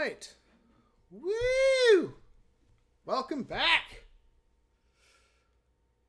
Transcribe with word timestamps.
right. 0.00 0.34
Woo! 1.10 2.14
Welcome 3.04 3.42
back. 3.42 4.04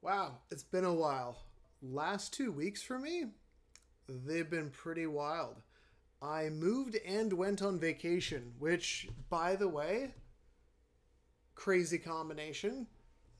Wow, 0.02 0.38
it's 0.50 0.64
been 0.64 0.86
a 0.86 0.94
while. 0.94 1.44
Last 1.82 2.34
two 2.34 2.54
weeks 2.54 2.82
for 2.82 2.98
me, 2.98 3.26
they've 4.08 4.50
been 4.50 4.70
pretty 4.70 5.08
wild. 5.08 5.58
I 6.22 6.50
moved 6.50 6.96
and 7.06 7.34
went 7.34 7.62
on 7.62 7.80
vacation, 7.80 8.54
which, 8.60 9.10
by 9.30 9.58
the 9.58 9.68
way, 9.68 10.14
crazy 11.56 11.98
combination. 11.98 12.88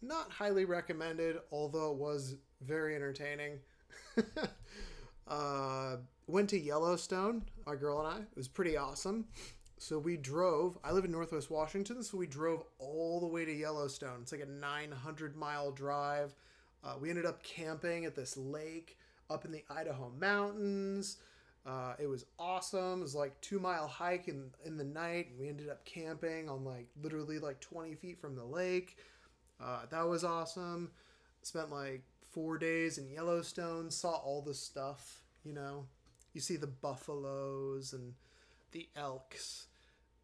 Not 0.02 0.32
highly 0.32 0.66
recommended, 0.66 1.38
although 1.52 1.92
it 1.92 1.98
was 1.98 2.36
very 2.60 2.96
entertaining. 2.96 3.60
uh, 5.28 5.98
went 6.28 6.50
to 6.50 6.60
Yellowstone, 6.60 7.46
my 7.66 7.76
girl 7.76 8.00
and 8.00 8.08
I. 8.08 8.20
It 8.20 8.38
was 8.38 8.50
pretty 8.50 8.76
awesome. 8.76 9.28
So 9.82 9.98
we 9.98 10.16
drove. 10.16 10.78
I 10.84 10.92
live 10.92 11.06
in 11.06 11.12
Northwest 11.12 11.50
Washington, 11.50 12.04
so 12.04 12.16
we 12.16 12.28
drove 12.28 12.64
all 12.78 13.20
the 13.20 13.26
way 13.26 13.46
to 13.46 13.52
Yellowstone. 13.52 14.20
It's 14.22 14.32
like 14.32 14.44
a 14.44 14.46
900 14.46 15.36
mile 15.36 15.72
drive. 15.72 16.36
Uh, 16.84 16.94
we 17.02 17.10
ended 17.10 17.26
up 17.26 17.42
camping 17.42 18.06
at 18.06 18.16
this 18.16 18.38
lake 18.38 19.00
up 19.28 19.44
in 19.44 19.52
the 19.52 19.64
Idaho 19.72 20.12
mountains. 20.20 21.18
Uh, 21.66 21.96
it 21.98 22.06
was 22.06 22.26
awesome. 22.38 23.00
It 23.00 23.02
was 23.02 23.16
like 23.16 23.42
two 23.42 23.60
mile 23.60 23.88
hike 23.88 24.28
in 24.28 24.52
in 24.66 24.78
the 24.78 24.84
night. 24.84 25.30
We 25.40 25.50
ended 25.50 25.68
up 25.68 25.84
camping 25.84 26.48
on 26.48 26.64
like 26.64 26.88
literally 27.02 27.40
like 27.40 27.60
20 27.60 27.96
feet 27.96 28.22
from 28.22 28.36
the 28.36 28.46
lake. 28.46 28.98
Uh, 29.60 29.88
that 29.90 30.08
was 30.08 30.24
awesome. 30.24 30.92
Spent 31.42 31.72
like 31.72 32.04
four 32.30 32.60
days 32.60 33.00
in 33.00 33.10
Yellowstone. 33.10 33.90
Saw 33.90 34.12
all 34.12 34.44
the 34.44 34.54
stuff. 34.54 35.24
You 35.44 35.54
know, 35.54 35.88
you 36.34 36.40
see 36.40 36.56
the 36.56 36.68
buffaloes 36.68 37.94
and 37.94 38.14
the 38.74 38.88
elks 38.96 39.66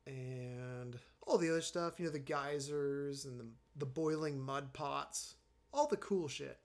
and 0.08 0.98
all 1.26 1.38
the 1.38 1.50
other 1.50 1.62
stuff. 1.62 2.00
You 2.00 2.06
know, 2.06 2.12
the 2.12 2.20
geysers 2.20 3.26
and 3.26 3.40
the 3.40 3.46
the 3.76 3.86
boiling 3.86 4.40
mud 4.40 4.74
pots. 4.74 5.36
All 5.74 5.88
the 5.88 5.98
cool 5.98 6.28
shit. 6.28 6.58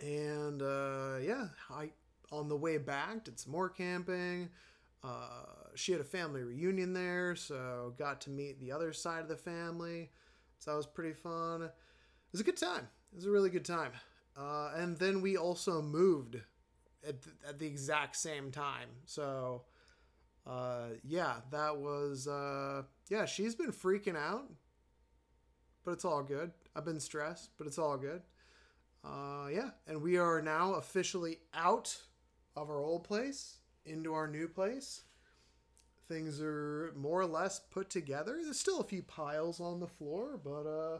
And 0.00 0.62
uh, 0.62 1.16
yeah, 1.22 1.48
I 1.70 1.90
on 2.32 2.48
the 2.48 2.56
way 2.56 2.78
back 2.78 3.24
did 3.24 3.38
some 3.38 3.52
more 3.52 3.68
camping. 3.68 4.50
Uh, 5.02 5.68
she 5.74 5.92
had 5.92 6.00
a 6.00 6.04
family 6.04 6.42
reunion 6.42 6.94
there, 6.94 7.36
so 7.36 7.92
got 7.98 8.22
to 8.22 8.30
meet 8.30 8.58
the 8.58 8.72
other 8.72 8.92
side 8.92 9.20
of 9.20 9.28
the 9.28 9.36
family. 9.36 10.10
So 10.58 10.70
that 10.70 10.76
was 10.78 10.86
pretty 10.86 11.12
fun. 11.12 11.62
It 11.62 11.72
was 12.32 12.40
a 12.40 12.44
good 12.44 12.56
time. 12.56 12.88
It 13.12 13.16
was 13.16 13.26
a 13.26 13.30
really 13.30 13.50
good 13.50 13.66
time. 13.66 13.92
Uh, 14.36 14.72
and 14.76 14.96
then 14.98 15.20
we 15.20 15.36
also 15.36 15.82
moved 15.82 16.36
at, 17.06 17.16
at 17.46 17.58
the 17.58 17.66
exact 17.66 18.16
same 18.16 18.50
time. 18.50 18.88
So 19.04 19.64
uh, 20.46 20.88
yeah, 21.02 21.36
that 21.50 21.76
was 21.76 22.28
uh, 22.28 22.82
yeah. 23.08 23.24
She's 23.24 23.54
been 23.54 23.72
freaking 23.72 24.16
out, 24.16 24.50
but 25.84 25.92
it's 25.92 26.04
all 26.04 26.22
good. 26.22 26.52
I've 26.76 26.84
been 26.84 27.00
stressed, 27.00 27.50
but 27.56 27.66
it's 27.66 27.78
all 27.78 27.96
good. 27.96 28.22
Uh, 29.04 29.48
yeah, 29.52 29.70
and 29.86 30.02
we 30.02 30.18
are 30.18 30.42
now 30.42 30.74
officially 30.74 31.38
out 31.54 31.96
of 32.56 32.68
our 32.68 32.80
old 32.80 33.04
place 33.04 33.58
into 33.86 34.12
our 34.12 34.26
new 34.26 34.48
place. 34.48 35.04
Things 36.08 36.40
are 36.42 36.92
more 36.94 37.20
or 37.20 37.26
less 37.26 37.60
put 37.70 37.88
together. 37.88 38.38
There's 38.42 38.60
still 38.60 38.80
a 38.80 38.84
few 38.84 39.02
piles 39.02 39.60
on 39.60 39.80
the 39.80 39.86
floor, 39.86 40.38
but 40.42 40.66
uh, 40.66 40.98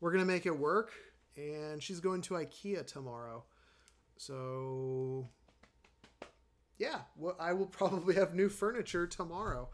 we're 0.00 0.12
gonna 0.12 0.24
make 0.24 0.46
it 0.46 0.56
work. 0.56 0.92
And 1.36 1.80
she's 1.80 2.00
going 2.00 2.22
to 2.22 2.34
IKEA 2.34 2.84
tomorrow, 2.84 3.44
so 4.16 5.28
yeah, 6.78 7.00
well, 7.16 7.36
I 7.38 7.52
will 7.52 7.66
probably 7.66 8.14
have 8.14 8.34
new 8.34 8.48
furniture 8.48 9.06
tomorrow. 9.06 9.68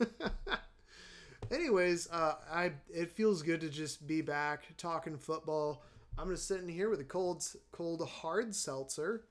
Anyways, 1.50 2.08
uh, 2.10 2.36
I 2.50 2.72
it 2.92 3.10
feels 3.10 3.42
good 3.42 3.60
to 3.60 3.68
just 3.68 4.06
be 4.06 4.22
back 4.22 4.76
talking 4.76 5.18
football. 5.18 5.82
I'm 6.16 6.30
just 6.30 6.48
sitting 6.48 6.68
here 6.68 6.88
with 6.88 7.00
a 7.00 7.04
cold, 7.04 7.44
cold 7.72 8.08
hard 8.08 8.54
seltzer, 8.54 9.24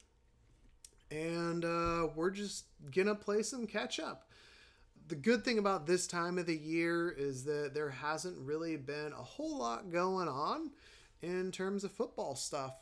and 1.10 1.66
uh, 1.66 2.10
we're 2.16 2.30
just 2.30 2.66
gonna 2.94 3.16
play 3.16 3.42
some 3.42 3.66
catch 3.66 4.00
up. 4.00 4.30
The 5.08 5.16
good 5.16 5.44
thing 5.44 5.58
about 5.58 5.86
this 5.86 6.08
time 6.08 6.38
of 6.38 6.46
the 6.46 6.56
year 6.56 7.10
is 7.10 7.44
that 7.46 7.74
there 7.74 7.90
hasn't 7.90 8.38
really 8.38 8.78
been 8.78 9.12
a 9.12 9.24
whole 9.24 9.58
lot 9.58 9.92
going 9.92 10.28
on 10.28 10.72
in 11.22 11.52
terms 11.52 11.84
of 11.84 11.92
football 11.92 12.36
stuff. 12.36 12.76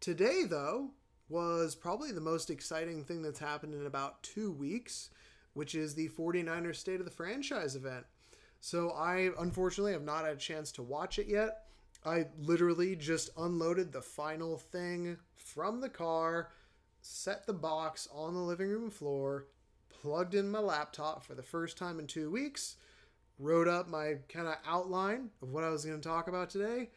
Today, 0.00 0.42
though, 0.48 0.90
was 1.32 1.74
probably 1.74 2.12
the 2.12 2.20
most 2.20 2.50
exciting 2.50 3.02
thing 3.02 3.22
that's 3.22 3.38
happened 3.38 3.74
in 3.74 3.86
about 3.86 4.22
two 4.22 4.52
weeks, 4.52 5.08
which 5.54 5.74
is 5.74 5.94
the 5.94 6.10
49ers 6.10 6.76
State 6.76 7.00
of 7.00 7.06
the 7.06 7.10
Franchise 7.10 7.74
event. 7.74 8.04
So 8.60 8.90
I 8.90 9.30
unfortunately 9.38 9.92
have 9.92 10.04
not 10.04 10.24
had 10.24 10.34
a 10.34 10.38
chance 10.38 10.70
to 10.72 10.82
watch 10.82 11.18
it 11.18 11.26
yet. 11.26 11.64
I 12.04 12.26
literally 12.38 12.94
just 12.96 13.30
unloaded 13.38 13.92
the 13.92 14.02
final 14.02 14.58
thing 14.58 15.16
from 15.34 15.80
the 15.80 15.88
car, 15.88 16.50
set 17.00 17.46
the 17.46 17.54
box 17.54 18.06
on 18.12 18.34
the 18.34 18.40
living 18.40 18.68
room 18.68 18.90
floor, 18.90 19.46
plugged 19.88 20.34
in 20.34 20.50
my 20.50 20.58
laptop 20.58 21.24
for 21.24 21.34
the 21.34 21.42
first 21.42 21.78
time 21.78 21.98
in 21.98 22.06
two 22.06 22.30
weeks, 22.30 22.76
wrote 23.38 23.68
up 23.68 23.88
my 23.88 24.16
kind 24.28 24.46
of 24.46 24.56
outline 24.66 25.30
of 25.40 25.50
what 25.50 25.64
I 25.64 25.70
was 25.70 25.84
going 25.84 26.00
to 26.00 26.08
talk 26.08 26.28
about 26.28 26.50
today, 26.50 26.90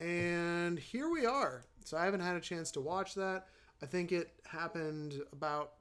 and 0.00 0.78
here 0.78 1.08
we 1.08 1.24
are. 1.26 1.64
So 1.84 1.96
I 1.96 2.04
haven't 2.04 2.20
had 2.20 2.36
a 2.36 2.40
chance 2.40 2.70
to 2.72 2.80
watch 2.80 3.14
that. 3.14 3.46
I 3.82 3.86
think 3.86 4.12
it 4.12 4.30
happened 4.46 5.20
about 5.32 5.72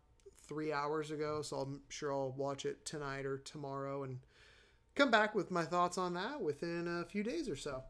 three 0.47 0.71
hours 0.71 1.11
ago, 1.11 1.41
so 1.41 1.57
I'm 1.57 1.81
sure 1.89 2.11
I'll 2.11 2.31
watch 2.31 2.65
it 2.65 2.85
tonight 2.85 3.25
or 3.25 3.37
tomorrow 3.37 4.03
and 4.03 4.19
come 4.95 5.11
back 5.11 5.35
with 5.35 5.51
my 5.51 5.63
thoughts 5.63 5.97
on 5.97 6.13
that 6.15 6.41
within 6.41 6.87
a 6.87 7.05
few 7.05 7.23
days 7.23 7.49
or 7.49 7.55
so. 7.55 7.83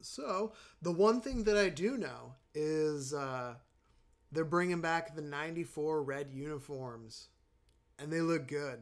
So, 0.00 0.52
the 0.80 0.92
one 0.92 1.20
thing 1.20 1.44
that 1.44 1.56
I 1.56 1.70
do 1.70 1.96
know 1.96 2.34
is 2.54 3.12
uh, 3.12 3.54
they're 4.30 4.44
bringing 4.44 4.80
back 4.80 5.14
the 5.14 5.22
94 5.22 6.02
red 6.02 6.28
uniforms, 6.32 7.28
and 7.98 8.12
they 8.12 8.20
look 8.20 8.46
good. 8.46 8.78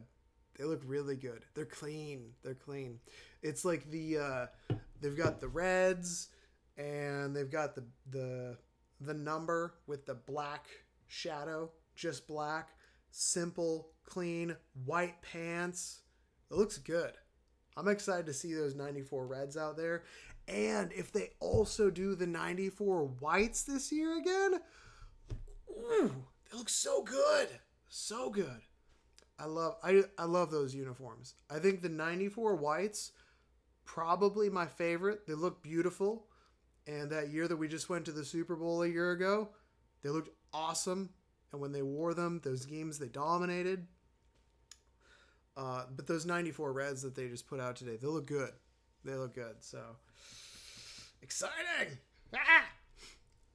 They 0.57 0.63
look 0.63 0.81
really 0.85 1.15
good. 1.15 1.43
They're 1.53 1.65
clean. 1.65 2.33
They're 2.43 2.53
clean. 2.55 2.99
It's 3.41 3.65
like 3.65 3.89
the 3.89 4.17
uh, 4.17 4.75
they've 5.01 5.17
got 5.17 5.39
the 5.39 5.47
reds 5.47 6.29
and 6.77 7.35
they've 7.35 7.51
got 7.51 7.75
the 7.75 7.83
the 8.09 8.57
the 8.99 9.13
number 9.13 9.75
with 9.85 10.05
the 10.05 10.15
black 10.15 10.67
shadow, 11.07 11.71
just 11.95 12.27
black, 12.27 12.69
simple, 13.11 13.89
clean, 14.05 14.55
white 14.85 15.21
pants. 15.21 16.01
It 16.51 16.55
looks 16.55 16.77
good. 16.77 17.13
I'm 17.75 17.87
excited 17.87 18.25
to 18.25 18.33
see 18.33 18.53
those 18.53 18.75
94 18.75 19.27
Reds 19.27 19.57
out 19.57 19.77
there. 19.77 20.03
And 20.47 20.91
if 20.93 21.11
they 21.11 21.31
also 21.39 21.89
do 21.89 22.15
the 22.15 22.25
94 22.25 23.05
Whites 23.19 23.63
this 23.63 23.91
year 23.91 24.17
again, 24.17 24.61
ooh, 25.69 26.25
they 26.49 26.57
look 26.57 26.69
so 26.69 27.03
good. 27.03 27.49
So 27.89 28.29
good. 28.29 28.61
I 29.39 29.45
love 29.45 29.75
I 29.83 30.03
I 30.17 30.25
love 30.25 30.49
those 30.49 30.73
uniforms. 30.73 31.35
I 31.49 31.59
think 31.59 31.81
the 31.81 31.89
94 31.89 32.55
Whites 32.55 33.11
probably 33.85 34.49
my 34.49 34.65
favorite. 34.65 35.27
They 35.27 35.33
look 35.33 35.61
beautiful. 35.61 36.26
And 36.87 37.09
that 37.11 37.29
year 37.29 37.47
that 37.47 37.57
we 37.57 37.67
just 37.67 37.89
went 37.89 38.05
to 38.05 38.11
the 38.11 38.23
Super 38.23 38.55
Bowl 38.55 38.81
a 38.81 38.87
year 38.87 39.11
ago, 39.11 39.49
they 40.03 40.09
looked 40.09 40.29
awesome. 40.53 41.09
And 41.51 41.61
when 41.61 41.73
they 41.73 41.81
wore 41.81 42.13
them, 42.13 42.41
those 42.43 42.65
games 42.65 42.97
they 42.97 43.07
dominated. 43.07 43.87
Uh, 45.55 45.83
but 45.95 46.07
those 46.07 46.25
94 46.25 46.71
Reds 46.71 47.01
that 47.01 47.15
they 47.15 47.27
just 47.27 47.47
put 47.47 47.59
out 47.59 47.75
today, 47.75 47.97
they 47.97 48.07
look 48.07 48.27
good. 48.27 48.51
They 49.03 49.15
look 49.15 49.35
good. 49.35 49.55
So 49.61 49.81
exciting! 51.21 51.97
Ah! 52.35 52.65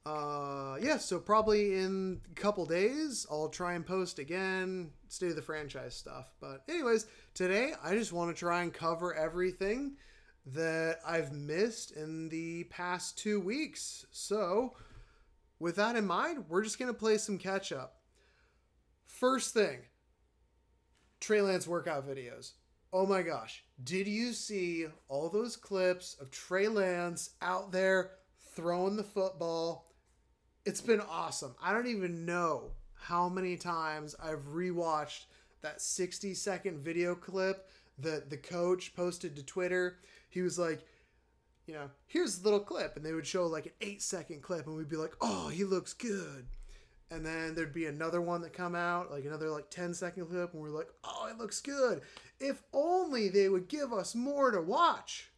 Uh, 0.05 0.75
yeah, 0.81 0.97
so 0.97 1.17
probably 1.17 1.75
in 1.75 2.19
a 2.29 2.35
couple 2.35 2.65
days, 2.65 3.25
I'll 3.31 3.47
try 3.47 3.73
and 3.73 3.85
post 3.85 4.19
again, 4.19 4.91
state 5.07 5.29
of 5.29 5.37
the 5.37 5.41
franchise 5.41 5.95
stuff. 5.95 6.33
But, 6.41 6.63
anyways, 6.67 7.05
today 7.33 7.71
I 7.81 7.95
just 7.95 8.11
want 8.11 8.35
to 8.35 8.37
try 8.37 8.63
and 8.63 8.73
cover 8.73 9.13
everything 9.13 9.93
that 10.45 10.99
I've 11.05 11.31
missed 11.31 11.91
in 11.91 12.29
the 12.29 12.65
past 12.65 13.17
two 13.17 13.39
weeks. 13.39 14.05
So, 14.11 14.75
with 15.59 15.75
that 15.77 15.95
in 15.95 16.05
mind, 16.05 16.45
we're 16.49 16.63
just 16.63 16.79
going 16.79 16.91
to 16.91 16.99
play 16.99 17.17
some 17.17 17.37
catch 17.37 17.71
up. 17.71 18.01
First 19.05 19.53
thing 19.53 19.79
Trey 21.19 21.41
Lance 21.41 21.67
workout 21.67 22.07
videos. 22.07 22.51
Oh 22.91 23.05
my 23.05 23.21
gosh. 23.21 23.63
Did 23.83 24.07
you 24.07 24.33
see 24.33 24.85
all 25.07 25.29
those 25.29 25.55
clips 25.55 26.15
of 26.19 26.29
Trey 26.29 26.67
Lance 26.67 27.31
out 27.41 27.71
there 27.71 28.11
throwing 28.55 28.97
the 28.97 29.03
football? 29.03 29.87
It's 30.65 30.81
been 30.81 31.01
awesome. 31.01 31.55
I 31.63 31.73
don't 31.73 31.87
even 31.87 32.25
know 32.25 32.71
how 32.93 33.29
many 33.29 33.57
times 33.57 34.15
I've 34.21 34.45
rewatched 34.45 35.25
that 35.61 35.81
60 35.81 36.33
second 36.33 36.79
video 36.79 37.15
clip 37.15 37.69
that 37.99 38.29
the 38.29 38.37
coach 38.37 38.95
posted 38.95 39.35
to 39.35 39.43
Twitter 39.43 39.99
he 40.33 40.41
was 40.41 40.57
like, 40.59 40.81
you 41.67 41.73
know, 41.73 41.89
here's 42.07 42.41
a 42.41 42.43
little 42.43 42.59
clip, 42.59 42.97
and 42.97 43.05
they 43.05 43.13
would 43.13 43.27
show 43.27 43.45
like 43.47 43.67
an 43.67 43.71
eight 43.81 44.01
second 44.01 44.41
clip, 44.41 44.67
and 44.67 44.75
we'd 44.75 44.89
be 44.89 44.97
like, 44.97 45.13
oh, 45.21 45.47
he 45.49 45.63
looks 45.63 45.93
good. 45.93 46.47
and 47.11 47.25
then 47.25 47.53
there'd 47.53 47.73
be 47.73 47.85
another 47.85 48.21
one 48.21 48.41
that 48.41 48.53
come 48.53 48.75
out, 48.75 49.11
like 49.11 49.23
another 49.25 49.49
like 49.49 49.69
10 49.69 49.93
second 49.93 50.25
clip, 50.25 50.51
and 50.53 50.61
we're 50.61 50.69
like, 50.69 50.89
oh, 51.03 51.27
it 51.29 51.37
looks 51.37 51.61
good. 51.61 52.01
If 52.39 52.61
only 52.73 53.29
they 53.29 53.49
would 53.49 53.67
give 53.67 53.93
us 53.93 54.15
more 54.15 54.49
to 54.51 54.61
watch. 54.61 55.29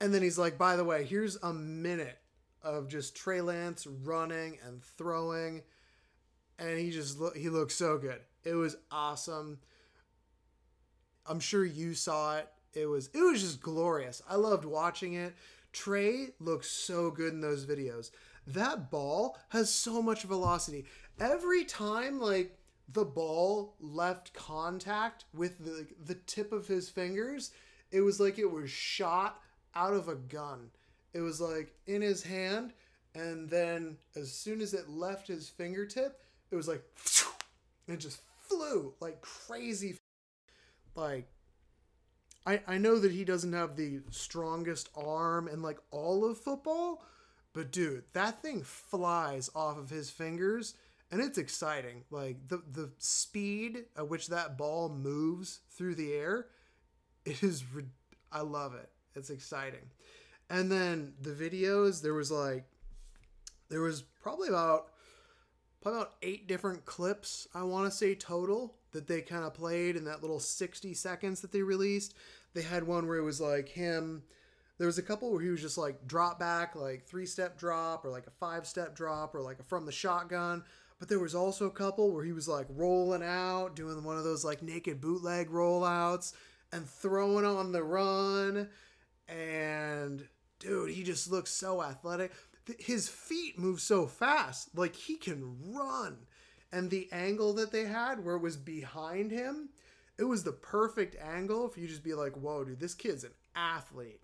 And 0.00 0.12
then 0.12 0.22
he's 0.22 0.38
like, 0.38 0.58
by 0.58 0.76
the 0.76 0.84
way, 0.84 1.04
here's 1.04 1.36
a 1.42 1.52
minute 1.52 2.18
of 2.62 2.88
just 2.88 3.14
Trey 3.16 3.40
Lance 3.40 3.86
running 3.86 4.58
and 4.66 4.82
throwing. 4.82 5.62
And 6.58 6.78
he 6.78 6.90
just 6.90 7.18
look 7.18 7.36
he 7.36 7.48
looks 7.48 7.74
so 7.74 7.98
good. 7.98 8.20
It 8.44 8.54
was 8.54 8.76
awesome. 8.90 9.58
I'm 11.26 11.40
sure 11.40 11.64
you 11.64 11.94
saw 11.94 12.38
it. 12.38 12.48
It 12.74 12.86
was 12.86 13.08
it 13.14 13.20
was 13.20 13.40
just 13.40 13.60
glorious. 13.60 14.22
I 14.28 14.36
loved 14.36 14.64
watching 14.64 15.14
it. 15.14 15.34
Trey 15.72 16.28
looks 16.38 16.70
so 16.70 17.10
good 17.10 17.32
in 17.32 17.40
those 17.40 17.66
videos. 17.66 18.10
That 18.46 18.90
ball 18.90 19.38
has 19.48 19.70
so 19.70 20.02
much 20.02 20.22
velocity. 20.22 20.84
Every 21.18 21.64
time 21.64 22.20
like 22.20 22.58
the 22.92 23.04
ball 23.04 23.74
left 23.80 24.32
contact 24.34 25.24
with 25.32 25.64
the 25.64 25.86
the 26.04 26.16
tip 26.26 26.52
of 26.52 26.66
his 26.66 26.88
fingers, 26.88 27.52
it 27.90 28.00
was 28.00 28.20
like 28.20 28.38
it 28.38 28.50
was 28.50 28.70
shot 28.70 29.40
out 29.74 29.94
of 29.94 30.08
a 30.08 30.14
gun. 30.14 30.70
It 31.12 31.20
was 31.20 31.40
like 31.40 31.74
in 31.86 32.02
his 32.02 32.22
hand, 32.22 32.72
and 33.14 33.48
then 33.48 33.96
as 34.16 34.32
soon 34.32 34.60
as 34.60 34.74
it 34.74 34.88
left 34.88 35.28
his 35.28 35.48
fingertip, 35.48 36.20
it 36.50 36.56
was 36.56 36.68
like 36.68 36.82
it 37.88 37.96
just 37.98 38.20
flew 38.48 38.94
like 39.00 39.20
crazy. 39.22 39.96
Like 40.94 41.28
I 42.46 42.60
I 42.66 42.78
know 42.78 42.98
that 42.98 43.12
he 43.12 43.24
doesn't 43.24 43.52
have 43.52 43.76
the 43.76 44.00
strongest 44.10 44.88
arm 44.96 45.48
and 45.48 45.62
like 45.62 45.78
all 45.90 46.24
of 46.24 46.38
football, 46.38 47.04
but 47.52 47.70
dude, 47.70 48.04
that 48.12 48.40
thing 48.42 48.62
flies 48.62 49.50
off 49.54 49.78
of 49.78 49.90
his 49.90 50.10
fingers 50.10 50.74
and 51.10 51.20
it's 51.20 51.38
exciting. 51.38 52.04
Like 52.10 52.48
the 52.48 52.62
the 52.70 52.90
speed 52.98 53.84
at 53.96 54.08
which 54.08 54.28
that 54.28 54.58
ball 54.58 54.88
moves 54.88 55.60
through 55.70 55.94
the 55.94 56.12
air, 56.12 56.46
it 57.24 57.42
is 57.42 57.64
I 58.32 58.40
love 58.40 58.74
it. 58.74 58.90
It's 59.14 59.30
exciting. 59.30 59.90
And 60.50 60.70
then 60.70 61.14
the 61.20 61.30
videos, 61.30 62.02
there 62.02 62.14
was 62.14 62.30
like 62.30 62.64
there 63.68 63.80
was 63.80 64.02
probably 64.02 64.48
about 64.48 64.88
probably 65.80 66.00
about 66.00 66.14
eight 66.22 66.48
different 66.48 66.84
clips, 66.84 67.46
I 67.54 67.62
want 67.62 67.90
to 67.90 67.96
say 67.96 68.14
total 68.14 68.74
that 68.94 69.06
they 69.06 69.20
kind 69.20 69.44
of 69.44 69.52
played 69.52 69.96
in 69.96 70.04
that 70.04 70.22
little 70.22 70.40
60 70.40 70.94
seconds 70.94 71.42
that 71.42 71.52
they 71.52 71.62
released. 71.62 72.14
They 72.54 72.62
had 72.62 72.84
one 72.84 73.06
where 73.06 73.18
it 73.18 73.22
was 73.22 73.40
like 73.40 73.68
him 73.68 74.22
there 74.78 74.86
was 74.86 74.98
a 74.98 75.02
couple 75.02 75.30
where 75.30 75.42
he 75.42 75.50
was 75.50 75.60
just 75.60 75.78
like 75.78 76.06
drop 76.06 76.38
back, 76.38 76.74
like 76.74 77.06
three 77.06 77.26
step 77.26 77.58
drop, 77.58 78.04
or 78.04 78.10
like 78.10 78.26
a 78.26 78.32
five 78.32 78.66
step 78.66 78.96
drop, 78.96 79.34
or 79.34 79.40
like 79.40 79.60
a 79.60 79.62
from 79.62 79.86
the 79.86 79.92
shotgun. 79.92 80.64
But 80.98 81.08
there 81.08 81.20
was 81.20 81.34
also 81.34 81.66
a 81.66 81.70
couple 81.70 82.12
where 82.12 82.24
he 82.24 82.32
was 82.32 82.48
like 82.48 82.66
rolling 82.70 83.22
out, 83.22 83.76
doing 83.76 84.02
one 84.02 84.16
of 84.16 84.24
those 84.24 84.44
like 84.44 84.62
naked 84.62 85.00
bootleg 85.00 85.50
rollouts 85.50 86.32
and 86.72 86.88
throwing 86.88 87.44
on 87.44 87.72
the 87.72 87.82
run. 87.82 88.68
And 89.28 90.26
dude, 90.58 90.90
he 90.90 91.02
just 91.02 91.30
looks 91.30 91.50
so 91.50 91.82
athletic. 91.82 92.32
His 92.78 93.08
feet 93.08 93.58
move 93.58 93.80
so 93.80 94.06
fast, 94.06 94.76
like 94.76 94.96
he 94.96 95.16
can 95.16 95.56
run. 95.72 96.26
And 96.74 96.90
the 96.90 97.08
angle 97.12 97.52
that 97.54 97.70
they 97.72 97.84
had 97.84 98.24
where 98.24 98.36
it 98.36 98.42
was 98.42 98.56
behind 98.56 99.30
him, 99.30 99.68
it 100.18 100.24
was 100.24 100.42
the 100.42 100.52
perfect 100.52 101.16
angle 101.22 101.68
for 101.68 101.80
you 101.80 101.86
just 101.86 102.02
be 102.02 102.14
like, 102.14 102.32
whoa, 102.32 102.64
dude, 102.64 102.80
this 102.80 102.94
kid's 102.94 103.24
an 103.24 103.30
athlete. 103.54 104.22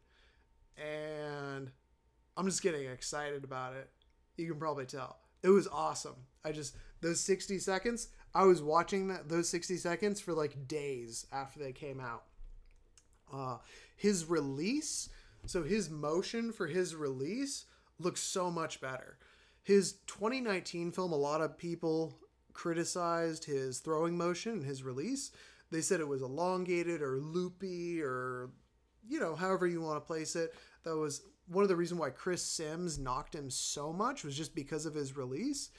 And 0.76 1.70
I'm 2.36 2.46
just 2.46 2.62
getting 2.62 2.86
excited 2.86 3.44
about 3.44 3.74
it. 3.74 3.88
You 4.36 4.48
can 4.48 4.58
probably 4.58 4.86
tell. 4.86 5.18
It 5.42 5.50
was 5.50 5.68
awesome. 5.68 6.16
I 6.44 6.52
just, 6.52 6.74
those 7.00 7.20
60 7.20 7.58
seconds, 7.58 8.08
I 8.34 8.44
was 8.44 8.62
watching 8.62 9.08
that 9.08 9.28
those 9.28 9.48
60 9.48 9.76
seconds 9.76 10.20
for 10.20 10.32
like 10.32 10.66
days 10.66 11.26
after 11.32 11.60
they 11.60 11.72
came 11.72 12.00
out. 12.00 12.24
Uh, 13.32 13.58
his 13.96 14.24
release 14.24 15.08
so 15.46 15.62
his 15.62 15.90
motion 15.90 16.52
for 16.52 16.66
his 16.66 16.94
release 16.94 17.64
looks 17.98 18.20
so 18.20 18.50
much 18.50 18.80
better. 18.80 19.18
His 19.62 19.94
2019 20.06 20.92
film, 20.92 21.12
a 21.12 21.16
lot 21.16 21.40
of 21.40 21.58
people 21.58 22.18
criticized 22.60 23.46
his 23.46 23.78
throwing 23.78 24.18
motion 24.18 24.52
and 24.52 24.64
his 24.66 24.82
release. 24.82 25.30
They 25.70 25.80
said 25.80 25.98
it 25.98 26.06
was 26.06 26.20
elongated 26.20 27.00
or 27.00 27.18
loopy 27.18 28.02
or, 28.02 28.50
you 29.08 29.18
know, 29.18 29.34
however 29.34 29.66
you 29.66 29.80
want 29.80 29.96
to 29.96 30.06
place 30.06 30.36
it. 30.36 30.52
That 30.84 30.98
was 30.98 31.22
one 31.46 31.62
of 31.62 31.70
the 31.70 31.76
reasons 31.76 31.98
why 31.98 32.10
Chris 32.10 32.42
Simms 32.42 32.98
knocked 32.98 33.34
him 33.34 33.48
so 33.48 33.94
much 33.94 34.24
was 34.24 34.36
just 34.36 34.54
because 34.54 34.84
of 34.84 34.92
his 34.92 35.16
release. 35.16 35.70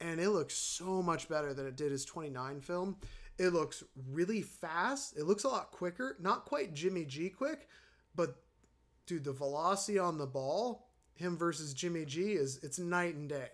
And 0.00 0.18
it 0.18 0.30
looks 0.30 0.54
so 0.54 1.02
much 1.02 1.28
better 1.28 1.52
than 1.52 1.66
it 1.66 1.76
did 1.76 1.92
his 1.92 2.06
29 2.06 2.62
film. 2.62 2.96
It 3.36 3.50
looks 3.50 3.84
really 4.10 4.40
fast. 4.40 5.18
It 5.18 5.24
looks 5.24 5.44
a 5.44 5.48
lot 5.48 5.72
quicker. 5.72 6.16
Not 6.18 6.46
quite 6.46 6.72
Jimmy 6.72 7.04
G 7.04 7.28
quick, 7.28 7.68
but 8.14 8.36
dude, 9.06 9.24
the 9.24 9.32
velocity 9.32 9.98
on 9.98 10.16
the 10.16 10.26
ball, 10.26 10.88
him 11.16 11.36
versus 11.36 11.74
Jimmy 11.74 12.06
G 12.06 12.32
is 12.32 12.60
it's 12.62 12.78
night 12.78 13.14
and 13.14 13.28
day. 13.28 13.50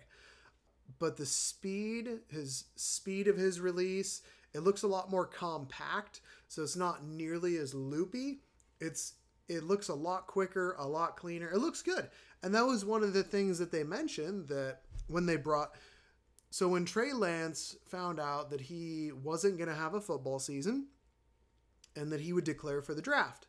But 0.99 1.17
the 1.17 1.25
speed, 1.25 2.19
his 2.29 2.65
speed 2.75 3.27
of 3.27 3.37
his 3.37 3.59
release, 3.59 4.21
it 4.53 4.59
looks 4.59 4.83
a 4.83 4.87
lot 4.87 5.09
more 5.09 5.25
compact, 5.25 6.21
so 6.47 6.61
it's 6.61 6.75
not 6.75 7.03
nearly 7.03 7.57
as 7.57 7.73
loopy. 7.73 8.41
It's 8.79 9.13
it 9.49 9.63
looks 9.63 9.89
a 9.89 9.93
lot 9.93 10.27
quicker, 10.27 10.75
a 10.79 10.87
lot 10.87 11.17
cleaner. 11.17 11.49
It 11.49 11.57
looks 11.57 11.81
good. 11.81 12.09
And 12.41 12.55
that 12.55 12.65
was 12.65 12.85
one 12.85 13.03
of 13.03 13.13
the 13.13 13.23
things 13.23 13.59
that 13.59 13.71
they 13.71 13.83
mentioned 13.83 14.47
that 14.47 14.81
when 15.07 15.25
they 15.25 15.35
brought 15.35 15.75
so 16.53 16.67
when 16.67 16.85
Trey 16.85 17.13
Lance 17.13 17.75
found 17.87 18.19
out 18.19 18.51
that 18.51 18.61
he 18.61 19.11
wasn't 19.11 19.57
going 19.57 19.69
to 19.69 19.75
have 19.75 19.95
a 19.95 20.01
football 20.01 20.37
season 20.37 20.85
and 21.95 22.11
that 22.11 22.21
he 22.21 22.31
would 22.31 22.43
declare 22.43 22.83
for 22.83 22.93
the 22.93 23.01
draft 23.01 23.47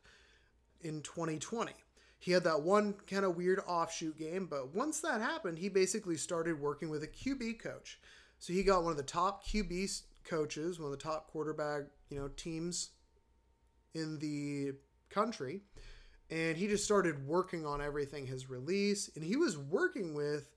in 0.80 1.02
2020 1.02 1.72
he 2.24 2.32
had 2.32 2.44
that 2.44 2.62
one 2.62 2.94
kind 3.06 3.26
of 3.26 3.36
weird 3.36 3.60
offshoot 3.66 4.18
game, 4.18 4.46
but 4.46 4.74
once 4.74 5.00
that 5.00 5.20
happened, 5.20 5.58
he 5.58 5.68
basically 5.68 6.16
started 6.16 6.58
working 6.58 6.88
with 6.88 7.02
a 7.02 7.06
QB 7.06 7.58
coach. 7.60 8.00
So 8.38 8.54
he 8.54 8.62
got 8.62 8.82
one 8.82 8.92
of 8.92 8.96
the 8.96 9.02
top 9.02 9.46
QB 9.46 10.00
coaches, 10.24 10.78
one 10.78 10.90
of 10.90 10.98
the 10.98 11.04
top 11.04 11.30
quarterback, 11.30 11.82
you 12.08 12.18
know, 12.18 12.28
teams 12.28 12.92
in 13.92 14.18
the 14.20 14.72
country, 15.10 15.60
and 16.30 16.56
he 16.56 16.66
just 16.66 16.84
started 16.84 17.26
working 17.26 17.66
on 17.66 17.82
everything 17.82 18.26
his 18.26 18.48
release, 18.48 19.10
and 19.14 19.22
he 19.22 19.36
was 19.36 19.58
working 19.58 20.14
with 20.14 20.48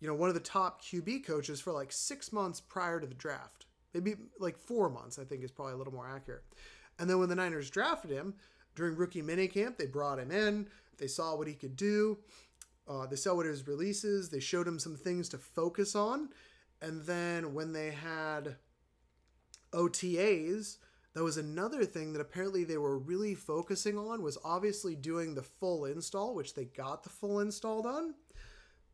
you 0.00 0.06
know, 0.06 0.14
one 0.14 0.28
of 0.28 0.36
the 0.36 0.40
top 0.40 0.80
QB 0.80 1.26
coaches 1.26 1.60
for 1.60 1.72
like 1.72 1.90
6 1.90 2.32
months 2.32 2.60
prior 2.60 3.00
to 3.00 3.06
the 3.08 3.14
draft. 3.14 3.66
Maybe 3.92 4.14
like 4.38 4.56
4 4.56 4.88
months, 4.88 5.18
I 5.18 5.24
think 5.24 5.42
is 5.42 5.50
probably 5.50 5.74
a 5.74 5.76
little 5.76 5.92
more 5.92 6.08
accurate. 6.08 6.44
And 7.00 7.10
then 7.10 7.18
when 7.18 7.28
the 7.28 7.34
Niners 7.34 7.68
drafted 7.68 8.12
him, 8.12 8.34
during 8.78 8.94
rookie 8.94 9.22
minicamp, 9.22 9.76
they 9.76 9.86
brought 9.86 10.20
him 10.20 10.30
in. 10.30 10.68
They 10.98 11.08
saw 11.08 11.34
what 11.34 11.48
he 11.48 11.54
could 11.54 11.76
do. 11.76 12.18
Uh, 12.88 13.06
they 13.06 13.16
saw 13.16 13.34
what 13.34 13.44
his 13.44 13.66
releases. 13.66 14.30
They 14.30 14.38
showed 14.38 14.68
him 14.68 14.78
some 14.78 14.96
things 14.96 15.28
to 15.30 15.38
focus 15.38 15.96
on. 15.96 16.28
And 16.80 17.02
then 17.02 17.54
when 17.54 17.72
they 17.72 17.90
had 17.90 18.54
OTAs, 19.72 20.76
that 21.14 21.24
was 21.24 21.36
another 21.36 21.84
thing 21.84 22.12
that 22.12 22.20
apparently 22.20 22.62
they 22.62 22.78
were 22.78 22.96
really 22.96 23.34
focusing 23.34 23.98
on 23.98 24.22
was 24.22 24.38
obviously 24.44 24.94
doing 24.94 25.34
the 25.34 25.42
full 25.42 25.84
install, 25.84 26.36
which 26.36 26.54
they 26.54 26.66
got 26.66 27.02
the 27.02 27.10
full 27.10 27.40
install 27.40 27.82
done. 27.82 28.14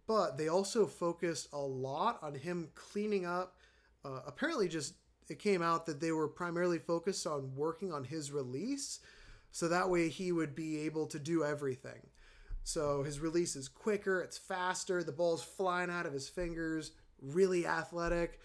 But 0.06 0.38
they 0.38 0.48
also 0.48 0.86
focused 0.86 1.48
a 1.52 1.58
lot 1.58 2.18
on 2.22 2.34
him 2.34 2.70
cleaning 2.74 3.26
up. 3.26 3.56
Uh, 4.02 4.20
apparently, 4.26 4.66
just 4.66 4.94
it 5.28 5.38
came 5.38 5.60
out 5.60 5.84
that 5.86 6.00
they 6.00 6.12
were 6.12 6.28
primarily 6.28 6.78
focused 6.78 7.26
on 7.26 7.54
working 7.54 7.92
on 7.92 8.04
his 8.04 8.32
release 8.32 9.00
so 9.54 9.68
that 9.68 9.88
way 9.88 10.08
he 10.08 10.32
would 10.32 10.52
be 10.56 10.80
able 10.80 11.06
to 11.06 11.16
do 11.16 11.44
everything. 11.44 12.08
So 12.64 13.04
his 13.04 13.20
release 13.20 13.54
is 13.54 13.68
quicker, 13.68 14.20
it's 14.20 14.36
faster, 14.36 15.04
the 15.04 15.12
ball's 15.12 15.44
flying 15.44 15.90
out 15.90 16.06
of 16.06 16.12
his 16.12 16.28
fingers, 16.28 16.90
really 17.22 17.64
athletic. 17.64 18.40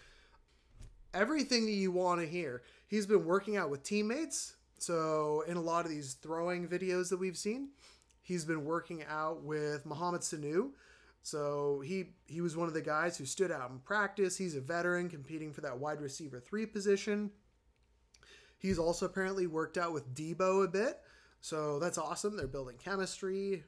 Everything 1.12 1.66
that 1.66 1.72
you 1.72 1.90
want 1.90 2.20
to 2.20 2.28
hear. 2.28 2.62
He's 2.86 3.06
been 3.06 3.24
working 3.24 3.56
out 3.56 3.70
with 3.70 3.82
teammates. 3.82 4.54
So 4.78 5.42
in 5.48 5.56
a 5.56 5.60
lot 5.60 5.84
of 5.84 5.90
these 5.90 6.14
throwing 6.14 6.68
videos 6.68 7.08
that 7.08 7.18
we've 7.18 7.36
seen, 7.36 7.70
he's 8.22 8.44
been 8.44 8.64
working 8.64 9.02
out 9.08 9.42
with 9.42 9.84
Mohamed 9.84 10.20
Sanu. 10.20 10.70
So 11.24 11.82
he 11.84 12.10
he 12.28 12.40
was 12.40 12.56
one 12.56 12.68
of 12.68 12.74
the 12.74 12.82
guys 12.82 13.18
who 13.18 13.24
stood 13.24 13.50
out 13.50 13.70
in 13.70 13.80
practice. 13.80 14.36
He's 14.36 14.54
a 14.54 14.60
veteran 14.60 15.10
competing 15.10 15.52
for 15.52 15.62
that 15.62 15.76
wide 15.76 16.00
receiver 16.00 16.38
3 16.38 16.66
position. 16.66 17.32
He's 18.60 18.78
also 18.78 19.06
apparently 19.06 19.46
worked 19.46 19.78
out 19.78 19.92
with 19.92 20.14
Deebo 20.14 20.64
a 20.64 20.68
bit. 20.68 21.00
So 21.40 21.78
that's 21.78 21.96
awesome. 21.96 22.36
They're 22.36 22.46
building 22.46 22.76
chemistry. 22.76 23.64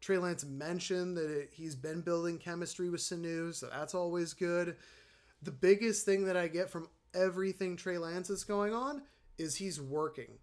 Trey 0.00 0.18
Lance 0.18 0.44
mentioned 0.44 1.16
that 1.16 1.30
it, 1.30 1.50
he's 1.52 1.74
been 1.74 2.00
building 2.00 2.38
chemistry 2.38 2.88
with 2.88 3.00
Sanu, 3.00 3.52
so 3.52 3.68
that's 3.70 3.94
always 3.94 4.32
good. 4.32 4.76
The 5.42 5.50
biggest 5.50 6.06
thing 6.06 6.24
that 6.24 6.36
I 6.36 6.48
get 6.48 6.70
from 6.70 6.88
everything 7.12 7.76
Trey 7.76 7.98
Lance 7.98 8.30
is 8.30 8.44
going 8.44 8.72
on 8.72 9.02
is 9.36 9.56
he's 9.56 9.80
working. 9.80 10.38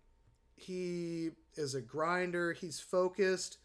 He 0.56 1.30
is 1.56 1.74
a 1.74 1.82
grinder, 1.82 2.52
he's 2.54 2.80
focused. 2.80 3.58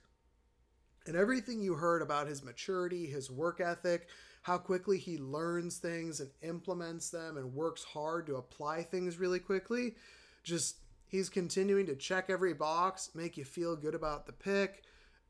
And 1.07 1.17
everything 1.17 1.61
you 1.61 1.75
heard 1.75 2.01
about 2.01 2.29
his 2.29 2.45
maturity, 2.45 3.07
his 3.07 3.29
work 3.29 3.61
ethic, 3.61 4.07
how 4.43 4.59
quickly 4.59 4.99
he 4.99 5.19
learns 5.19 5.79
things 5.79 6.21
and 6.21 6.31
implements 6.43 7.11
them 7.11 7.37
and 7.37 7.55
works 7.55 7.85
hard 7.85 8.27
to 8.27 8.37
apply 8.37 8.83
things 8.83 9.19
really 9.19 9.39
quickly, 9.39 9.95
just 10.43 10.77
he's 11.07 11.29
continuing 11.29 11.87
to 11.87 11.95
check 11.95 12.29
every 12.29 12.53
box, 12.53 13.11
make 13.15 13.37
you 13.37 13.45
feel 13.45 13.77
good 13.77 13.95
about 13.95 14.27
the 14.27 14.33
pick, 14.33 14.83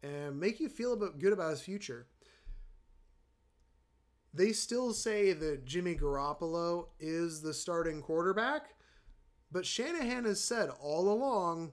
and 0.03 0.39
make 0.41 0.61
you 0.61 0.69
feel 0.69 0.95
about, 0.95 1.19
good 1.19 1.33
about 1.33 1.51
his 1.51 1.61
future. 1.61 2.07
They 4.35 4.53
still 4.53 4.95
say 4.95 5.35
that 5.35 5.67
Jimmy 5.67 5.95
Garoppolo 5.95 6.87
is 6.99 7.43
the 7.43 7.53
starting 7.53 8.01
quarterback, 8.01 8.75
but 9.51 9.67
Shanahan 9.67 10.25
has 10.25 10.43
said 10.43 10.71
all 10.81 11.13
along 11.13 11.73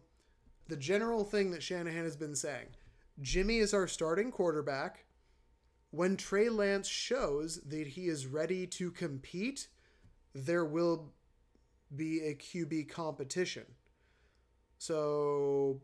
the 0.67 0.75
general 0.75 1.23
thing 1.23 1.51
that 1.51 1.63
Shanahan 1.63 2.03
has 2.03 2.17
been 2.17 2.35
saying 2.35 2.67
Jimmy 3.21 3.59
is 3.59 3.73
our 3.73 3.87
starting 3.87 4.29
quarterback. 4.31 5.05
When 5.91 6.17
Trey 6.17 6.49
Lance 6.49 6.87
shows 6.87 7.61
that 7.65 7.87
he 7.87 8.07
is 8.07 8.27
ready 8.27 8.67
to 8.67 8.91
compete, 8.91 9.67
there 10.35 10.65
will 10.65 11.13
be 11.95 12.21
a 12.21 12.35
QB 12.35 12.89
competition. 12.89 13.65
So, 14.77 15.81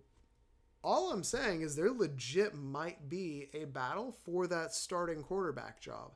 all 0.83 1.11
I'm 1.11 1.23
saying 1.23 1.61
is 1.61 1.75
there 1.75 1.91
legit 1.91 2.53
might 2.55 3.09
be 3.09 3.49
a 3.53 3.65
battle 3.65 4.15
for 4.23 4.45
that 4.47 4.73
starting 4.73 5.23
quarterback 5.23 5.81
job. 5.81 6.11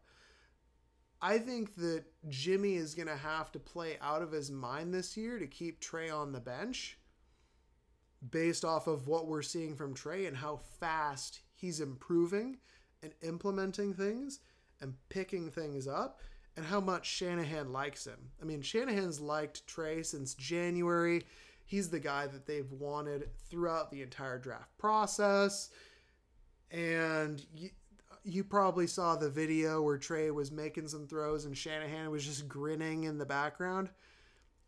I 1.21 1.39
think 1.39 1.75
that 1.75 2.05
Jimmy 2.29 2.75
is 2.75 2.95
going 2.95 3.07
to 3.07 3.17
have 3.17 3.51
to 3.53 3.59
play 3.59 3.97
out 4.01 4.21
of 4.21 4.31
his 4.31 4.51
mind 4.51 4.93
this 4.93 5.17
year 5.17 5.39
to 5.39 5.47
keep 5.47 5.81
Trey 5.81 6.09
on 6.09 6.31
the 6.31 6.39
bench 6.39 6.97
based 8.31 8.63
off 8.63 8.87
of 8.87 9.07
what 9.07 9.27
we're 9.27 9.41
seeing 9.41 9.75
from 9.75 9.93
Trey 9.93 10.27
and 10.27 10.37
how 10.37 10.57
fast 10.79 11.41
he's 11.55 11.81
improving 11.81 12.57
and 13.03 13.13
implementing 13.21 13.93
things 13.93 14.39
and 14.81 14.93
picking 15.09 15.49
things 15.49 15.87
up 15.87 16.19
and 16.55 16.65
how 16.65 16.79
much 16.79 17.07
Shanahan 17.07 17.71
likes 17.71 18.05
him. 18.05 18.31
I 18.41 18.45
mean, 18.45 18.61
Shanahan's 18.61 19.19
liked 19.19 19.65
Trey 19.67 20.03
since 20.03 20.33
January. 20.33 21.23
He's 21.65 21.89
the 21.89 21.99
guy 21.99 22.27
that 22.27 22.45
they've 22.45 22.71
wanted 22.71 23.29
throughout 23.49 23.91
the 23.91 24.01
entire 24.01 24.39
draft 24.39 24.77
process. 24.77 25.69
And 26.71 27.45
you, 27.53 27.69
you 28.23 28.43
probably 28.43 28.87
saw 28.87 29.15
the 29.15 29.29
video 29.29 29.81
where 29.81 29.97
Trey 29.97 30.31
was 30.31 30.51
making 30.51 30.87
some 30.87 31.07
throws 31.07 31.45
and 31.45 31.57
Shanahan 31.57 32.11
was 32.11 32.25
just 32.25 32.47
grinning 32.47 33.05
in 33.05 33.17
the 33.17 33.25
background. 33.25 33.89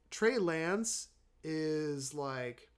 Trey 0.10 0.38
Lance 0.38 1.10
is 1.44 2.14
like 2.14 2.70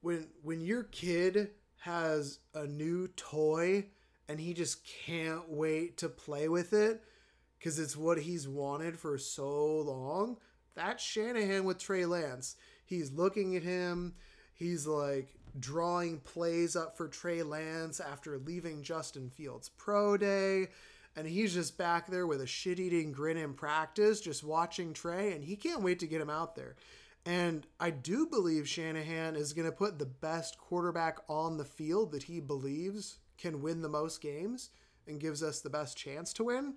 when 0.00 0.26
when 0.42 0.60
your 0.60 0.84
kid 0.84 1.50
has 1.80 2.38
a 2.54 2.66
new 2.66 3.08
toy 3.08 3.86
and 4.28 4.38
he 4.38 4.54
just 4.54 4.86
can't 4.86 5.48
wait 5.48 5.96
to 5.98 6.08
play 6.08 6.48
with 6.48 6.72
it 6.72 7.02
because 7.58 7.78
it's 7.78 7.96
what 7.96 8.18
he's 8.18 8.46
wanted 8.46 8.98
for 8.98 9.18
so 9.18 9.80
long. 9.80 10.36
That's 10.74 11.02
Shanahan 11.02 11.64
with 11.64 11.78
Trey 11.78 12.06
Lance. 12.06 12.56
He's 12.84 13.10
looking 13.10 13.56
at 13.56 13.62
him. 13.62 14.14
He's 14.54 14.86
like 14.86 15.34
drawing 15.58 16.20
plays 16.20 16.76
up 16.76 16.96
for 16.96 17.08
Trey 17.08 17.42
Lance 17.42 17.98
after 17.98 18.38
leaving 18.38 18.82
Justin 18.82 19.30
Fields 19.30 19.68
Pro 19.70 20.16
Day. 20.16 20.68
And 21.16 21.26
he's 21.26 21.54
just 21.54 21.76
back 21.76 22.06
there 22.06 22.26
with 22.26 22.40
a 22.40 22.46
shit 22.46 22.78
eating 22.78 23.10
grin 23.10 23.36
in 23.36 23.54
practice, 23.54 24.20
just 24.20 24.44
watching 24.44 24.92
Trey, 24.92 25.32
and 25.32 25.42
he 25.42 25.56
can't 25.56 25.82
wait 25.82 25.98
to 26.00 26.06
get 26.06 26.20
him 26.20 26.30
out 26.30 26.54
there. 26.54 26.76
And 27.26 27.66
I 27.78 27.90
do 27.90 28.26
believe 28.26 28.68
Shanahan 28.68 29.36
is 29.36 29.52
going 29.52 29.66
to 29.66 29.76
put 29.76 29.98
the 29.98 30.06
best 30.06 30.58
quarterback 30.58 31.18
on 31.28 31.58
the 31.58 31.64
field 31.64 32.12
that 32.12 32.24
he 32.24 32.40
believes 32.40 33.18
can 33.36 33.62
win 33.62 33.82
the 33.82 33.88
most 33.88 34.20
games 34.20 34.70
and 35.06 35.20
gives 35.20 35.42
us 35.42 35.60
the 35.60 35.70
best 35.70 35.96
chance 35.96 36.32
to 36.34 36.44
win. 36.44 36.74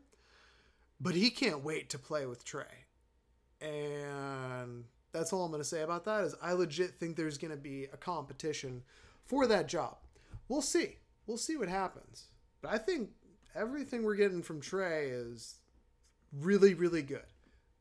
But 0.99 1.15
he 1.15 1.29
can't 1.29 1.63
wait 1.63 1.89
to 1.89 1.99
play 1.99 2.25
with 2.25 2.43
Trey. 2.43 2.85
And 3.61 4.85
that's 5.13 5.31
all 5.31 5.45
I'm 5.45 5.51
going 5.51 5.61
to 5.63 5.67
say 5.67 5.81
about 5.81 6.05
that 6.05 6.23
is 6.23 6.35
I 6.41 6.53
legit 6.53 6.99
think 6.99 7.15
there's 7.15 7.37
going 7.37 7.51
to 7.51 7.57
be 7.57 7.85
a 7.85 7.97
competition 7.97 8.83
for 9.25 9.47
that 9.47 9.67
job. 9.67 9.97
We'll 10.49 10.61
see. 10.61 10.97
We'll 11.25 11.37
see 11.37 11.55
what 11.55 11.69
happens. 11.69 12.27
But 12.61 12.73
I 12.73 12.77
think 12.77 13.11
everything 13.55 14.03
we're 14.03 14.15
getting 14.15 14.41
from 14.41 14.59
Trey 14.59 15.07
is 15.07 15.59
really 16.31 16.73
really 16.73 17.01
good. 17.01 17.25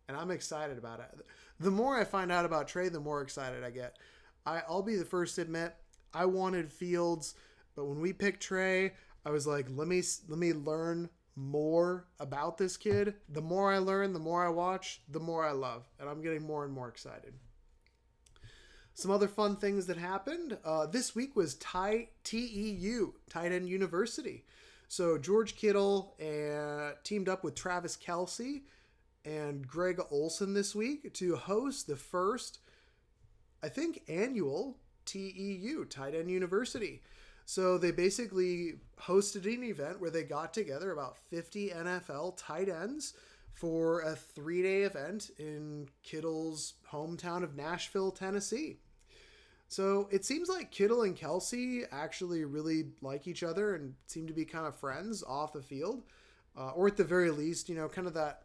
And 0.09 0.17
I'm 0.17 0.31
excited 0.31 0.79
about 0.79 1.01
it 1.01 1.25
the 1.63 1.71
more 1.71 1.99
I 1.99 2.05
find 2.05 2.33
out 2.33 2.45
about 2.45 2.69
Trey, 2.69 2.89
the 2.89 3.01
more 3.01 3.23
excited 3.23 3.65
I 3.65 3.71
get. 3.71 3.97
I, 4.45 4.63
I'll 4.69 4.83
be 4.83 4.97
the 4.97 5.05
first 5.05 5.37
to 5.37 5.43
admit 5.43 5.75
I 6.13 6.27
wanted 6.27 6.73
Fields, 6.73 7.35
but 7.77 7.87
when 7.87 8.01
we 8.01 8.13
picked 8.13 8.43
Trey, 8.43 8.93
I 9.25 9.31
was 9.31 9.47
like, 9.47 9.67
let 9.71 9.89
me 9.89 10.03
let 10.29 10.39
me 10.39 10.53
learn 10.53 11.09
more 11.37 12.07
about 12.21 12.59
this 12.59 12.77
kid. 12.77 13.15
The 13.29 13.41
more 13.41 13.73
I 13.73 13.79
learn, 13.79 14.13
the 14.13 14.19
more 14.19 14.45
I 14.45 14.51
watch, 14.51 15.01
the 15.09 15.21
more 15.21 15.45
I 15.45 15.53
love, 15.53 15.89
and 15.99 16.09
I'm 16.09 16.23
getting 16.23 16.43
more 16.43 16.65
and 16.65 16.73
more 16.73 16.89
excited. 16.89 17.35
Some 18.95 19.11
other 19.11 19.29
fun 19.29 19.57
things 19.57 19.87
that 19.87 19.97
happened 19.97 20.59
uh, 20.65 20.87
this 20.87 21.15
week 21.15 21.35
was 21.35 21.55
TEU, 21.55 23.15
Tight 23.31 23.53
End 23.53 23.69
University. 23.69 24.45
So 24.89 25.17
George 25.17 25.57
Kittle 25.57 26.15
uh, 26.21 26.99
teamed 27.03 27.31
up 27.31 27.43
with 27.43 27.55
Travis 27.55 27.97
Kelce 27.97 28.63
and 29.25 29.67
Greg 29.67 30.01
Olsen 30.11 30.55
this 30.55 30.75
week 30.75 31.13
to 31.15 31.37
host 31.37 31.87
the 31.87 31.97
first, 31.97 32.59
I 33.63 33.69
think, 33.69 34.03
annual 34.09 34.79
TEU, 35.05 35.85
Tight 35.85 36.15
End 36.15 36.31
University. 36.31 37.03
So 37.45 37.77
they 37.79 37.91
basically 37.91 38.75
hosted 39.01 39.53
an 39.53 39.65
event 39.65 40.01
where 40.01 40.11
they 40.11 40.23
got 40.23 40.55
together 40.55 40.93
about 40.93 41.17
50 41.31 41.71
NFL 41.71 42.35
tight 42.37 42.69
ends 42.69 43.15
for 43.53 44.01
a 44.01 44.15
three 44.17 44.63
day 44.63 44.83
event 44.83 45.31
in 45.39 45.89
Kittle's 46.03 46.75
hometown 46.91 47.43
of 47.43 47.57
Nashville, 47.57 48.11
Tennessee. 48.11 48.79
So 49.69 50.09
it 50.11 50.25
seems 50.25 50.49
like 50.49 50.71
Kittle 50.71 51.03
and 51.03 51.17
Kelce 51.17 51.85
actually 51.91 52.45
really 52.45 52.89
like 53.01 53.27
each 53.27 53.43
other 53.43 53.75
and 53.75 53.95
seem 54.07 54.27
to 54.27 54.35
be 54.35 54.45
kind 54.45 54.67
of 54.67 54.77
friends 54.77 55.23
off 55.23 55.53
the 55.53 55.63
field. 55.63 56.03
Uh, 56.55 56.71
or 56.73 56.87
at 56.87 56.99
the 56.99 57.05
very 57.05 57.31
least, 57.31 57.71
you 57.71 57.75
know, 57.75 57.89
kind 57.89 58.07
of 58.07 58.13
that 58.13 58.43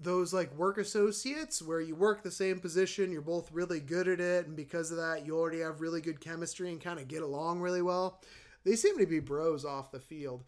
those 0.00 0.32
like 0.32 0.54
work 0.56 0.78
associates 0.78 1.60
where 1.60 1.80
you 1.80 1.94
work 1.94 2.22
the 2.22 2.30
same 2.30 2.60
position, 2.60 3.10
you're 3.10 3.20
both 3.20 3.50
really 3.50 3.80
good 3.80 4.06
at 4.06 4.20
it, 4.20 4.46
and 4.46 4.56
because 4.56 4.90
of 4.90 4.96
that, 4.98 5.26
you 5.26 5.36
already 5.36 5.60
have 5.60 5.80
really 5.80 6.00
good 6.00 6.20
chemistry 6.20 6.70
and 6.70 6.80
kind 6.80 7.00
of 7.00 7.08
get 7.08 7.22
along 7.22 7.60
really 7.60 7.82
well. 7.82 8.20
They 8.64 8.76
seem 8.76 8.98
to 8.98 9.06
be 9.06 9.18
bros 9.18 9.64
off 9.64 9.90
the 9.90 9.98
field, 9.98 10.44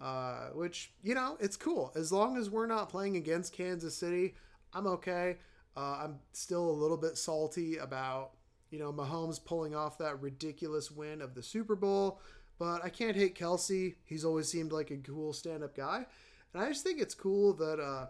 uh, 0.00 0.48
which 0.54 0.92
you 1.02 1.14
know 1.14 1.36
it's 1.40 1.56
cool 1.56 1.92
as 1.96 2.12
long 2.12 2.36
as 2.36 2.50
we're 2.50 2.66
not 2.66 2.88
playing 2.88 3.16
against 3.16 3.52
Kansas 3.52 3.96
City. 3.96 4.34
I'm 4.72 4.86
okay. 4.86 5.38
Uh, 5.76 6.02
I'm 6.04 6.18
still 6.32 6.68
a 6.68 6.70
little 6.70 6.96
bit 6.96 7.16
salty 7.16 7.78
about 7.78 8.32
you 8.70 8.78
know 8.78 8.92
Mahomes 8.92 9.44
pulling 9.44 9.74
off 9.74 9.98
that 9.98 10.20
ridiculous 10.20 10.90
win 10.90 11.20
of 11.20 11.34
the 11.34 11.42
Super 11.42 11.74
Bowl, 11.74 12.20
but 12.58 12.84
I 12.84 12.88
can't 12.88 13.16
hate 13.16 13.36
Kelce. 13.36 13.96
He's 14.04 14.24
always 14.24 14.48
seemed 14.48 14.70
like 14.70 14.92
a 14.92 14.96
cool 14.98 15.32
stand-up 15.32 15.74
guy, 15.74 16.06
and 16.54 16.62
I 16.62 16.68
just 16.68 16.84
think 16.84 17.00
it's 17.00 17.16
cool 17.16 17.54
that. 17.54 17.80
Uh, 17.80 18.06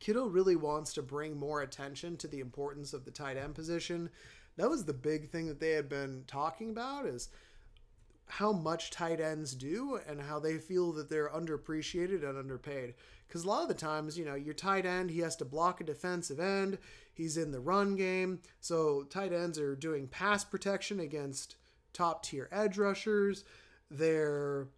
Kittle 0.00 0.30
really 0.30 0.56
wants 0.56 0.92
to 0.94 1.02
bring 1.02 1.38
more 1.38 1.62
attention 1.62 2.16
to 2.16 2.28
the 2.28 2.40
importance 2.40 2.92
of 2.92 3.04
the 3.04 3.10
tight 3.10 3.36
end 3.36 3.54
position. 3.54 4.10
That 4.56 4.70
was 4.70 4.84
the 4.84 4.92
big 4.92 5.28
thing 5.28 5.46
that 5.46 5.60
they 5.60 5.70
had 5.70 5.88
been 5.88 6.24
talking 6.26 6.70
about 6.70 7.06
is 7.06 7.28
how 8.26 8.52
much 8.52 8.90
tight 8.90 9.20
ends 9.20 9.54
do 9.54 10.00
and 10.06 10.20
how 10.20 10.38
they 10.38 10.56
feel 10.58 10.92
that 10.92 11.08
they're 11.08 11.28
underappreciated 11.28 12.28
and 12.28 12.38
underpaid. 12.38 12.94
Because 13.26 13.44
a 13.44 13.48
lot 13.48 13.62
of 13.62 13.68
the 13.68 13.74
times, 13.74 14.18
you 14.18 14.24
know, 14.24 14.34
your 14.34 14.54
tight 14.54 14.86
end, 14.86 15.10
he 15.10 15.20
has 15.20 15.36
to 15.36 15.44
block 15.44 15.80
a 15.80 15.84
defensive 15.84 16.40
end. 16.40 16.78
He's 17.12 17.36
in 17.36 17.52
the 17.52 17.60
run 17.60 17.96
game. 17.96 18.40
So 18.60 19.04
tight 19.04 19.32
ends 19.32 19.58
are 19.58 19.76
doing 19.76 20.08
pass 20.08 20.44
protection 20.44 21.00
against 21.00 21.56
top 21.92 22.24
tier 22.24 22.48
edge 22.50 22.78
rushers. 22.78 23.44
They're 23.90 24.68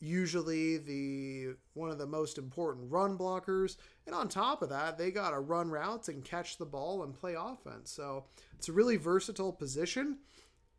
usually 0.00 0.78
the 0.78 1.54
one 1.74 1.90
of 1.90 1.98
the 1.98 2.06
most 2.06 2.38
important 2.38 2.90
run 2.90 3.16
blockers. 3.16 3.76
And 4.06 4.14
on 4.14 4.28
top 4.28 4.62
of 4.62 4.68
that 4.68 4.98
they 4.98 5.10
got 5.10 5.30
to 5.30 5.40
run 5.40 5.70
routes 5.70 6.08
and 6.08 6.24
catch 6.24 6.58
the 6.58 6.66
ball 6.66 7.02
and 7.02 7.14
play 7.14 7.34
offense. 7.38 7.90
So 7.90 8.24
it's 8.56 8.68
a 8.68 8.72
really 8.72 8.96
versatile 8.96 9.52
position. 9.52 10.18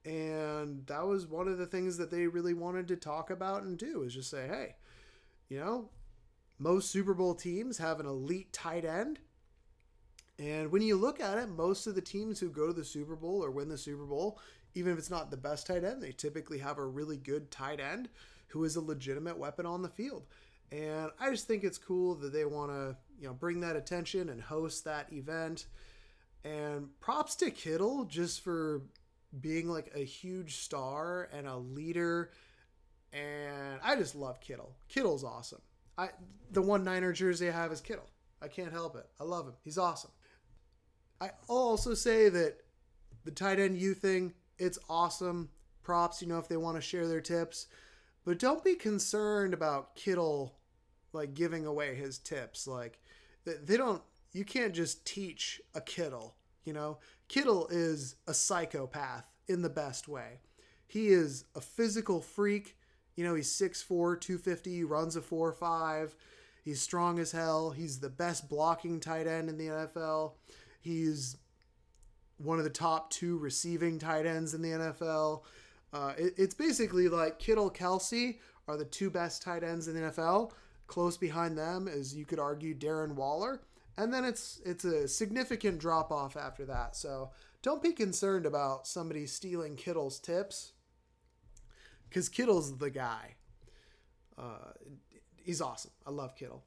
And 0.05 0.85
that 0.87 1.05
was 1.05 1.27
one 1.27 1.47
of 1.47 1.57
the 1.57 1.65
things 1.65 1.97
that 1.97 2.11
they 2.11 2.27
really 2.27 2.53
wanted 2.53 2.87
to 2.89 2.95
talk 2.95 3.29
about 3.29 3.63
and 3.63 3.77
do 3.77 4.03
is 4.03 4.13
just 4.13 4.29
say 4.29 4.47
hey 4.47 4.75
you 5.49 5.59
know 5.59 5.89
most 6.59 6.89
super 6.91 7.13
bowl 7.13 7.35
teams 7.35 7.77
have 7.77 7.99
an 7.99 8.05
elite 8.05 8.51
tight 8.51 8.85
end. 8.85 9.19
And 10.39 10.71
when 10.71 10.83
you 10.83 10.95
look 10.95 11.19
at 11.19 11.37
it 11.39 11.49
most 11.49 11.87
of 11.87 11.95
the 11.95 12.01
teams 12.01 12.39
who 12.39 12.49
go 12.49 12.67
to 12.67 12.73
the 12.73 12.85
super 12.85 13.15
bowl 13.15 13.43
or 13.43 13.51
win 13.51 13.69
the 13.69 13.77
super 13.77 14.05
bowl 14.05 14.39
even 14.75 14.93
if 14.93 14.99
it's 14.99 15.09
not 15.09 15.31
the 15.31 15.37
best 15.37 15.65
tight 15.65 15.83
end 15.83 16.03
they 16.03 16.11
typically 16.11 16.59
have 16.59 16.77
a 16.77 16.85
really 16.85 17.17
good 17.17 17.49
tight 17.49 17.79
end 17.79 18.09
who 18.47 18.63
is 18.63 18.75
a 18.75 18.81
legitimate 18.81 19.37
weapon 19.37 19.65
on 19.65 19.81
the 19.81 19.89
field. 19.89 20.25
And 20.71 21.11
I 21.19 21.29
just 21.29 21.47
think 21.47 21.63
it's 21.63 21.77
cool 21.77 22.15
that 22.15 22.33
they 22.33 22.45
want 22.45 22.71
to, 22.71 22.97
you 23.19 23.27
know, 23.27 23.33
bring 23.33 23.61
that 23.61 23.75
attention 23.75 24.29
and 24.29 24.41
host 24.41 24.83
that 24.85 25.11
event. 25.13 25.67
And 26.43 26.89
props 26.99 27.35
to 27.35 27.51
Kittle 27.51 28.05
just 28.05 28.41
for 28.41 28.81
being 29.39 29.69
like 29.69 29.91
a 29.95 30.03
huge 30.03 30.57
star 30.57 31.29
and 31.33 31.47
a 31.47 31.57
leader 31.57 32.31
and 33.13 33.79
I 33.83 33.95
just 33.95 34.15
love 34.15 34.39
Kittle. 34.41 34.75
Kittle's 34.89 35.23
awesome. 35.23 35.61
I 35.97 36.09
the 36.51 36.61
one 36.61 36.83
Niner 36.83 37.13
jersey 37.13 37.49
I 37.49 37.51
have 37.51 37.71
is 37.71 37.81
Kittle. 37.81 38.09
I 38.41 38.47
can't 38.47 38.71
help 38.71 38.95
it. 38.95 39.07
I 39.19 39.23
love 39.23 39.47
him. 39.47 39.53
He's 39.63 39.77
awesome. 39.77 40.11
I 41.19 41.31
also 41.47 41.93
say 41.93 42.29
that 42.29 42.57
the 43.23 43.31
tight 43.31 43.59
end 43.59 43.77
you 43.77 43.93
thing, 43.93 44.33
it's 44.59 44.77
awesome. 44.89 45.49
Props, 45.81 46.21
you 46.21 46.27
know, 46.27 46.37
if 46.37 46.47
they 46.47 46.57
want 46.57 46.75
to 46.75 46.81
share 46.81 47.07
their 47.07 47.21
tips. 47.21 47.67
But 48.27 48.39
don't 48.39 48.61
be 48.61 48.75
concerned 48.75 49.53
about 49.53 49.95
Kittle 49.95 50.57
like 51.13 51.33
giving 51.33 51.65
away 51.65 51.95
his 51.95 52.17
tips. 52.17 52.67
Like 52.67 52.99
they 53.45 53.77
don't 53.77 54.01
you 54.33 54.43
can't 54.43 54.75
just 54.75 55.05
teach 55.05 55.61
a 55.73 55.79
Kittle, 55.79 56.35
you 56.65 56.73
know? 56.73 56.97
Kittle 57.29 57.69
is 57.71 58.17
a 58.27 58.33
psychopath 58.33 59.23
in 59.47 59.61
the 59.61 59.69
best 59.69 60.09
way. 60.09 60.41
He 60.87 61.07
is 61.07 61.45
a 61.55 61.61
physical 61.61 62.19
freak. 62.19 62.75
You 63.15 63.23
know, 63.23 63.33
he's 63.33 63.49
6'4, 63.49 64.19
250, 64.19 64.83
runs 64.83 65.15
a 65.15 65.21
4 65.21 65.53
5. 65.53 66.13
He's 66.65 66.81
strong 66.81 67.19
as 67.19 67.31
hell. 67.31 67.71
He's 67.71 68.01
the 68.01 68.09
best 68.09 68.49
blocking 68.49 68.99
tight 68.99 69.27
end 69.27 69.47
in 69.47 69.57
the 69.57 69.67
NFL. 69.67 70.33
He's 70.81 71.37
one 72.39 72.57
of 72.57 72.65
the 72.65 72.69
top 72.69 73.09
two 73.09 73.37
receiving 73.37 73.99
tight 73.99 74.25
ends 74.25 74.53
in 74.53 74.61
the 74.61 74.71
NFL. 74.71 75.43
Uh, 75.93 76.13
it, 76.17 76.33
it's 76.37 76.55
basically 76.55 77.07
like 77.07 77.39
Kittle, 77.39 77.71
Kelce 77.71 78.37
are 78.67 78.77
the 78.77 78.85
two 78.85 79.09
best 79.09 79.41
tight 79.41 79.63
ends 79.63 79.87
in 79.87 79.95
the 79.95 80.11
NFL. 80.11 80.51
Close 80.87 81.17
behind 81.17 81.57
them 81.57 81.87
is 81.87 82.15
you 82.15 82.25
could 82.25 82.39
argue 82.39 82.73
Darren 82.73 83.15
Waller, 83.15 83.61
and 83.97 84.13
then 84.13 84.23
it's 84.23 84.61
it's 84.65 84.85
a 84.85 85.07
significant 85.07 85.79
drop 85.79 86.11
off 86.11 86.37
after 86.37 86.65
that. 86.65 86.95
So 86.95 87.31
don't 87.61 87.81
be 87.81 87.91
concerned 87.91 88.45
about 88.45 88.87
somebody 88.87 89.25
stealing 89.27 89.75
Kittle's 89.75 90.19
tips, 90.19 90.73
because 92.09 92.29
Kittle's 92.29 92.77
the 92.77 92.89
guy. 92.89 93.35
Uh, 94.37 94.71
he's 95.35 95.61
awesome. 95.61 95.91
I 96.05 96.11
love 96.11 96.35
Kittle. 96.35 96.63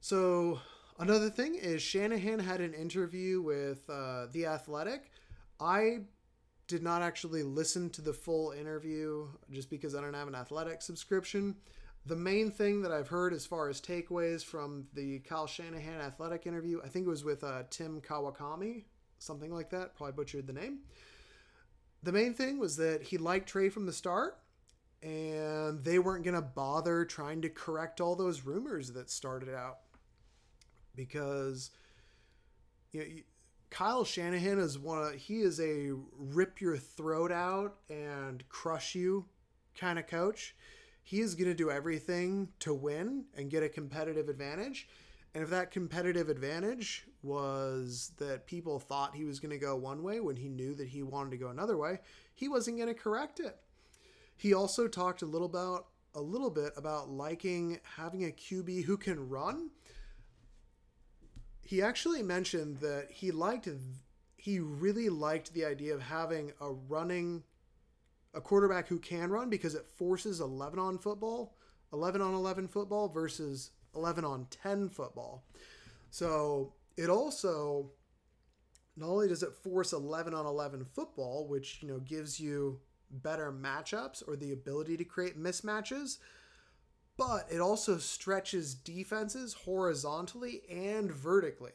So 0.00 0.60
Another 0.98 1.28
thing 1.28 1.56
is 1.56 1.82
Shanahan 1.82 2.38
had 2.38 2.60
an 2.60 2.72
interview 2.72 3.42
with 3.42 3.88
uh, 3.90 4.26
The 4.32 4.46
Athletic. 4.46 5.10
I 5.60 6.04
did 6.66 6.82
not 6.82 7.02
actually 7.02 7.42
listen 7.42 7.90
to 7.90 8.02
the 8.02 8.12
full 8.12 8.50
interview 8.52 9.28
just 9.50 9.70
because 9.70 9.94
I 9.94 10.00
don't 10.00 10.14
have 10.14 10.28
an 10.28 10.34
athletic 10.34 10.82
subscription. 10.82 11.56
The 12.06 12.16
main 12.16 12.50
thing 12.50 12.82
that 12.82 12.92
I've 12.92 13.08
heard 13.08 13.32
as 13.32 13.46
far 13.46 13.68
as 13.68 13.80
takeaways 13.80 14.44
from 14.44 14.86
the 14.94 15.20
Kyle 15.20 15.46
Shanahan 15.46 16.00
athletic 16.00 16.46
interview, 16.46 16.80
I 16.84 16.88
think 16.88 17.06
it 17.06 17.10
was 17.10 17.24
with 17.24 17.42
uh, 17.44 17.64
Tim 17.70 18.00
Kawakami, 18.00 18.84
something 19.18 19.52
like 19.52 19.70
that. 19.70 19.96
Probably 19.96 20.12
butchered 20.12 20.46
the 20.46 20.52
name. 20.52 20.80
The 22.02 22.12
main 22.12 22.34
thing 22.34 22.58
was 22.58 22.76
that 22.76 23.02
he 23.02 23.18
liked 23.18 23.48
Trey 23.48 23.68
from 23.68 23.86
the 23.86 23.92
start, 23.92 24.38
and 25.02 25.82
they 25.82 25.98
weren't 25.98 26.24
going 26.24 26.34
to 26.34 26.42
bother 26.42 27.04
trying 27.04 27.42
to 27.42 27.48
correct 27.48 28.00
all 28.00 28.14
those 28.14 28.42
rumors 28.42 28.92
that 28.92 29.10
started 29.10 29.52
out 29.52 29.78
because 30.94 31.70
you 32.92 33.00
know, 33.00 33.06
Kyle 33.76 34.06
Shanahan 34.06 34.58
is 34.58 34.78
one 34.78 35.02
of 35.02 35.12
he 35.16 35.40
is 35.40 35.60
a 35.60 35.90
rip 36.16 36.62
your 36.62 36.78
throat 36.78 37.30
out 37.30 37.76
and 37.90 38.42
crush 38.48 38.94
you 38.94 39.26
kind 39.78 39.98
of 39.98 40.06
coach. 40.06 40.56
He 41.02 41.20
is 41.20 41.34
going 41.34 41.50
to 41.50 41.54
do 41.54 41.70
everything 41.70 42.48
to 42.60 42.72
win 42.72 43.26
and 43.36 43.50
get 43.50 43.62
a 43.62 43.68
competitive 43.68 44.30
advantage. 44.30 44.88
And 45.34 45.44
if 45.44 45.50
that 45.50 45.70
competitive 45.72 46.30
advantage 46.30 47.06
was 47.22 48.12
that 48.16 48.46
people 48.46 48.78
thought 48.78 49.14
he 49.14 49.24
was 49.24 49.40
going 49.40 49.50
to 49.50 49.58
go 49.58 49.76
one 49.76 50.02
way 50.02 50.20
when 50.20 50.36
he 50.36 50.48
knew 50.48 50.74
that 50.76 50.88
he 50.88 51.02
wanted 51.02 51.32
to 51.32 51.36
go 51.36 51.48
another 51.48 51.76
way, 51.76 51.98
he 52.34 52.48
wasn't 52.48 52.78
going 52.78 52.88
to 52.88 52.98
correct 52.98 53.40
it. 53.40 53.58
He 54.38 54.54
also 54.54 54.88
talked 54.88 55.20
a 55.20 55.26
little 55.26 55.48
about 55.48 55.88
a 56.14 56.22
little 56.22 56.48
bit 56.48 56.72
about 56.78 57.10
liking 57.10 57.78
having 57.82 58.24
a 58.24 58.28
QB 58.28 58.84
who 58.84 58.96
can 58.96 59.28
run 59.28 59.68
he 61.66 61.82
actually 61.82 62.22
mentioned 62.22 62.78
that 62.78 63.08
he 63.10 63.30
liked 63.30 63.68
he 64.36 64.60
really 64.60 65.08
liked 65.08 65.52
the 65.52 65.64
idea 65.64 65.92
of 65.92 66.00
having 66.00 66.52
a 66.60 66.70
running 66.70 67.42
a 68.34 68.40
quarterback 68.40 68.86
who 68.86 68.98
can 68.98 69.30
run 69.30 69.50
because 69.50 69.74
it 69.74 69.84
forces 69.84 70.40
11 70.40 70.78
on 70.78 70.98
football 70.98 71.56
11 71.92 72.20
on 72.20 72.34
11 72.34 72.68
football 72.68 73.08
versus 73.08 73.70
11 73.94 74.24
on 74.24 74.46
10 74.50 74.88
football. 74.90 75.44
So 76.10 76.74
it 76.96 77.08
also 77.08 77.90
not 78.96 79.08
only 79.08 79.28
does 79.28 79.42
it 79.42 79.52
force 79.52 79.92
11 79.92 80.34
on 80.34 80.46
11 80.46 80.86
football 80.94 81.46
which 81.48 81.82
you 81.82 81.88
know 81.88 81.98
gives 81.98 82.38
you 82.40 82.80
better 83.10 83.52
matchups 83.52 84.26
or 84.26 84.36
the 84.36 84.52
ability 84.52 84.96
to 84.96 85.04
create 85.04 85.40
mismatches 85.40 86.18
but 87.16 87.46
it 87.50 87.60
also 87.60 87.98
stretches 87.98 88.74
defenses 88.74 89.54
horizontally 89.54 90.62
and 90.70 91.10
vertically. 91.10 91.72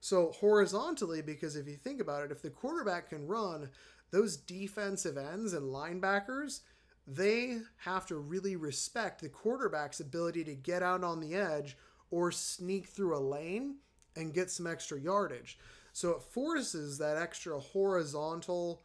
So, 0.00 0.32
horizontally, 0.32 1.20
because 1.20 1.56
if 1.56 1.68
you 1.68 1.76
think 1.76 2.00
about 2.00 2.24
it, 2.24 2.32
if 2.32 2.40
the 2.40 2.50
quarterback 2.50 3.10
can 3.10 3.26
run, 3.26 3.68
those 4.10 4.36
defensive 4.36 5.18
ends 5.18 5.52
and 5.52 5.72
linebackers, 5.72 6.60
they 7.06 7.58
have 7.84 8.06
to 8.06 8.16
really 8.16 8.56
respect 8.56 9.20
the 9.20 9.28
quarterback's 9.28 10.00
ability 10.00 10.44
to 10.44 10.54
get 10.54 10.82
out 10.82 11.04
on 11.04 11.20
the 11.20 11.34
edge 11.34 11.76
or 12.10 12.32
sneak 12.32 12.86
through 12.86 13.16
a 13.16 13.20
lane 13.20 13.76
and 14.16 14.34
get 14.34 14.50
some 14.50 14.66
extra 14.66 14.98
yardage. 14.98 15.58
So 15.92 16.10
it 16.10 16.22
forces 16.22 16.98
that 16.98 17.16
extra 17.16 17.58
horizontal 17.58 18.82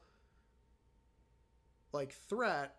like 1.91 2.13
threat 2.13 2.75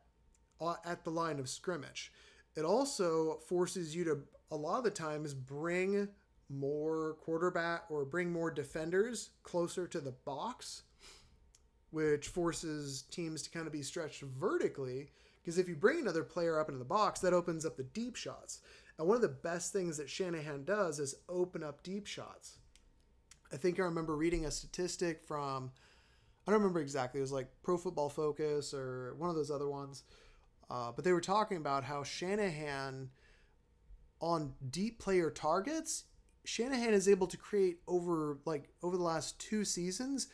uh, 0.61 0.75
at 0.85 1.05
the 1.05 1.11
line 1.11 1.39
of 1.39 1.49
scrimmage. 1.49 2.13
It 2.57 2.65
also 2.65 3.39
forces 3.47 3.95
you 3.95 4.05
to 4.05 4.19
a 4.51 4.57
lot 4.57 4.79
of 4.79 4.85
the 4.85 4.91
times 4.91 5.35
bring 5.35 6.09
more 6.49 7.17
quarterback 7.21 7.85
or 7.91 8.05
bring 8.05 8.33
more 8.33 8.51
defenders 8.51 9.31
closer 9.43 9.87
to 9.89 10.01
the 10.01 10.13
box, 10.13 10.83
which 11.91 12.29
forces 12.29 13.03
teams 13.11 13.43
to 13.43 13.51
kind 13.51 13.67
of 13.67 13.73
be 13.73 13.83
stretched 13.83 14.23
vertically. 14.23 15.11
Because 15.43 15.59
if 15.59 15.69
you 15.69 15.77
bring 15.77 16.01
another 16.01 16.25
player 16.25 16.59
up 16.59 16.69
into 16.69 16.79
the 16.79 16.85
box, 16.85 17.21
that 17.21 17.33
opens 17.33 17.67
up 17.67 17.77
the 17.77 17.85
deep 17.85 18.17
shots. 18.17 18.61
And 18.99 19.07
one 19.07 19.17
of 19.17 19.23
the 19.23 19.29
best 19.29 19.73
things 19.73 19.97
that 19.99 20.09
Shanahan 20.09 20.65
does 20.65 20.99
is 20.99 21.15
open 21.29 21.63
up 21.63 21.83
deep 21.83 22.07
shots. 22.07 22.59
I 23.53 23.57
think 23.57 23.79
I 23.79 23.83
remember 23.83 24.17
reading 24.17 24.47
a 24.47 24.51
statistic 24.51 25.23
from, 25.25 25.71
I 26.47 26.51
don't 26.51 26.61
remember 26.61 26.81
exactly, 26.81 27.21
it 27.21 27.23
was 27.23 27.33
like 27.33 27.49
Pro 27.63 27.77
Football 27.77 28.09
Focus 28.09 28.75
or 28.75 29.15
one 29.19 29.31
of 29.31 29.37
those 29.37 29.51
other 29.51 29.69
ones 29.69 30.03
uh, 30.71 30.93
but 30.95 31.05
they 31.05 31.13
were 31.13 31.21
talking 31.21 31.57
about 31.57 31.85
how 31.85 32.03
Shanahan, 32.03 33.11
on 34.21 34.55
deep 34.71 34.99
player 34.99 35.31
targets, 35.31 36.05
Shanahan 36.45 36.95
is 36.95 37.09
able 37.09 37.27
to 37.27 37.37
create 37.37 37.79
over 37.89 38.39
like 38.45 38.69
over 38.83 38.97
the 38.97 39.03
last 39.03 39.39
two 39.39 39.65
seasons, 39.65 40.29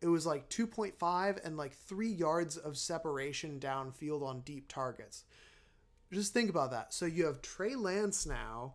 it 0.00 0.08
was 0.08 0.26
like 0.26 0.48
2.5 0.48 1.44
and 1.44 1.56
like 1.56 1.74
three 1.74 2.10
yards 2.10 2.56
of 2.56 2.76
separation 2.76 3.58
downfield 3.58 4.22
on 4.22 4.40
deep 4.40 4.68
targets. 4.68 5.24
Just 6.12 6.32
think 6.32 6.50
about 6.50 6.70
that. 6.70 6.94
So 6.94 7.06
you 7.06 7.26
have 7.26 7.42
Trey 7.42 7.74
Lance 7.74 8.26
now 8.26 8.74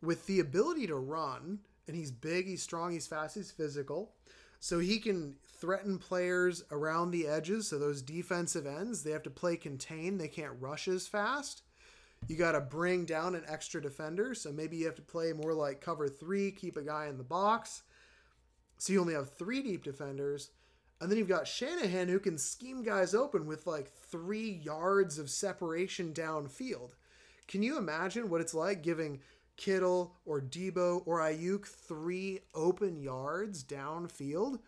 with 0.00 0.26
the 0.26 0.40
ability 0.40 0.86
to 0.86 0.96
run, 0.96 1.60
and 1.86 1.96
he's 1.96 2.10
big, 2.10 2.46
he's 2.46 2.62
strong, 2.62 2.92
he's 2.92 3.06
fast, 3.06 3.34
he's 3.34 3.50
physical. 3.50 4.12
So 4.60 4.78
he 4.78 4.98
can 4.98 5.36
threaten 5.62 5.96
players 5.96 6.64
around 6.72 7.12
the 7.12 7.28
edges. 7.28 7.68
So 7.68 7.78
those 7.78 8.02
defensive 8.02 8.66
ends, 8.66 9.04
they 9.04 9.12
have 9.12 9.22
to 9.22 9.30
play 9.30 9.56
contain. 9.56 10.18
They 10.18 10.26
can't 10.26 10.56
rush 10.58 10.88
as 10.88 11.06
fast. 11.06 11.62
You 12.26 12.34
got 12.34 12.52
to 12.52 12.60
bring 12.60 13.04
down 13.04 13.36
an 13.36 13.44
extra 13.46 13.80
defender. 13.80 14.34
So 14.34 14.50
maybe 14.50 14.76
you 14.76 14.86
have 14.86 14.96
to 14.96 15.02
play 15.02 15.32
more 15.32 15.54
like 15.54 15.80
cover 15.80 16.08
three, 16.08 16.50
keep 16.50 16.76
a 16.76 16.82
guy 16.82 17.06
in 17.06 17.16
the 17.16 17.22
box. 17.22 17.84
So 18.78 18.92
you 18.92 19.00
only 19.00 19.14
have 19.14 19.30
three 19.34 19.62
deep 19.62 19.84
defenders. 19.84 20.50
And 21.00 21.08
then 21.08 21.16
you've 21.16 21.28
got 21.28 21.46
Shanahan 21.46 22.08
who 22.08 22.18
can 22.18 22.38
scheme 22.38 22.82
guys 22.82 23.14
open 23.14 23.46
with 23.46 23.64
like 23.64 23.88
three 23.88 24.50
yards 24.50 25.16
of 25.16 25.30
separation 25.30 26.12
downfield. 26.12 26.90
Can 27.46 27.62
you 27.62 27.78
imagine 27.78 28.28
what 28.28 28.40
it's 28.40 28.54
like 28.54 28.82
giving 28.82 29.20
Kittle 29.56 30.16
or 30.24 30.40
Deebo 30.40 31.02
or 31.06 31.20
Aiyuk 31.20 31.66
three 31.66 32.40
open 32.52 33.00
yards 33.00 33.62
downfield, 33.62 34.58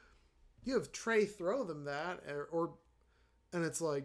you 0.65 0.75
have 0.75 0.93
Trey 0.93 1.25
throw 1.25 1.65
them 1.65 1.85
that, 1.85 2.21
or, 2.29 2.49
or 2.51 2.75
and 3.53 3.65
it's 3.65 3.81
like 3.81 4.05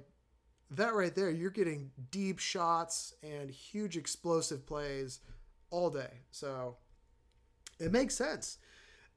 that 0.71 0.93
right 0.93 1.13
there. 1.13 1.29
You're 1.29 1.49
getting 1.49 1.91
deep 2.11 2.39
shots 2.39 3.13
and 3.23 3.49
huge 3.49 3.97
explosive 3.97 4.65
plays 4.65 5.19
all 5.71 5.89
day. 5.89 6.21
So 6.31 6.77
it 7.79 7.91
makes 7.91 8.15
sense. 8.15 8.57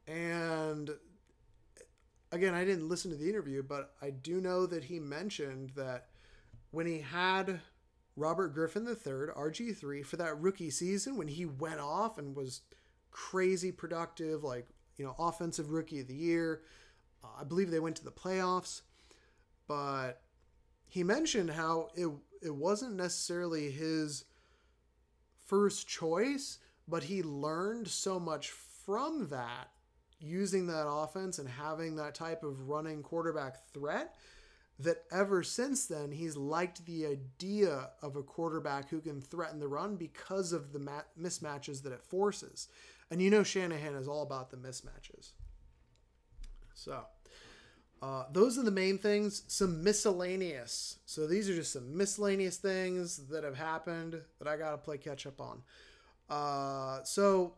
And 0.07 0.90
again, 2.31 2.55
I 2.55 2.64
didn't 2.64 2.88
listen 2.88 3.11
to 3.11 3.16
the 3.16 3.28
interview, 3.28 3.62
but 3.62 3.94
I 4.00 4.11
do 4.11 4.40
know 4.40 4.66
that 4.66 4.85
he 4.85 4.98
mentioned 4.98 5.72
that 5.76 6.09
when 6.70 6.87
he 6.87 7.00
had 7.00 7.61
Robert 8.16 8.55
Griffin 8.55 8.87
III, 8.87 9.28
RG3, 9.37 10.05
for 10.05 10.16
that 10.16 10.40
rookie 10.40 10.70
season 10.70 11.16
when 11.16 11.28
he 11.28 11.44
went 11.46 11.81
off 11.81 12.18
and 12.18 12.35
was 12.35 12.62
crazy 13.11 13.70
productive, 13.70 14.42
like, 14.42 14.66
you 14.96 15.05
know, 15.05 15.14
offensive 15.18 15.70
rookie 15.70 16.00
of 16.00 16.09
the 16.09 16.14
year. 16.14 16.62
Uh, 17.23 17.29
I 17.41 17.45
believe 17.45 17.71
they 17.71 17.81
went 17.81 17.97
to 17.97 18.05
the 18.05 18.11
playoffs, 18.11 18.83
but 19.67 20.23
he 20.87 21.03
mentioned 21.03 21.51
how 21.51 21.89
it 21.95 22.09
it 22.43 22.55
wasn't 22.55 22.97
necessarily 22.97 23.71
his 23.71 24.25
first 25.47 25.87
choice, 25.87 26.59
but 26.89 27.05
he 27.05 27.23
learned 27.23 27.87
so 27.87 28.19
much 28.19 28.51
from 28.51 29.29
that 29.29 29.71
using 30.19 30.67
that 30.67 30.89
offense 30.89 31.39
and 31.39 31.49
having 31.49 31.97
that 31.97 32.15
type 32.15 32.43
of 32.43 32.69
running 32.69 33.03
quarterback 33.03 33.67
threat 33.73 34.15
that 34.79 35.05
ever 35.13 35.43
since 35.43 35.87
then 35.87 36.11
he's 36.11 36.37
liked 36.37 36.85
the 36.87 37.07
idea 37.07 37.91
of 38.01 38.17
a 38.17 38.23
quarterback 38.23 38.89
who 38.89 39.01
can 39.01 39.21
threaten 39.21 39.61
the 39.61 39.69
run 39.69 39.97
because 39.97 40.53
of 40.53 40.73
the 40.73 40.79
mat- 40.79 41.09
mismatches 41.21 41.83
that 41.83 41.93
it 41.93 42.03
forces. 42.03 42.69
And 43.11 43.21
you 43.21 43.31
know 43.31 43.43
Shanahan 43.43 43.95
is 43.95 44.09
all 44.09 44.23
about 44.23 44.51
the 44.51 44.57
mismatches. 44.57 45.33
So, 46.75 47.05
uh, 48.03 48.25
those 48.33 48.59
are 48.59 48.63
the 48.63 48.71
main 48.71 48.99
things. 48.99 49.45
Some 49.47 49.85
miscellaneous. 49.85 50.97
So 51.07 51.27
these 51.27 51.49
are 51.49 51.55
just 51.55 51.73
some 51.73 51.97
miscellaneous 51.97 52.57
things 52.57 53.29
that 53.29 53.45
have 53.45 53.57
happened 53.57 54.21
that 54.41 54.49
I 54.49 54.57
got 54.57 54.73
to 54.73 54.79
play 54.79 54.99
catch 54.99 55.25
up 55.25 55.41
on. 55.41 55.63
Uh, 56.29 57.05
so 57.05 57.55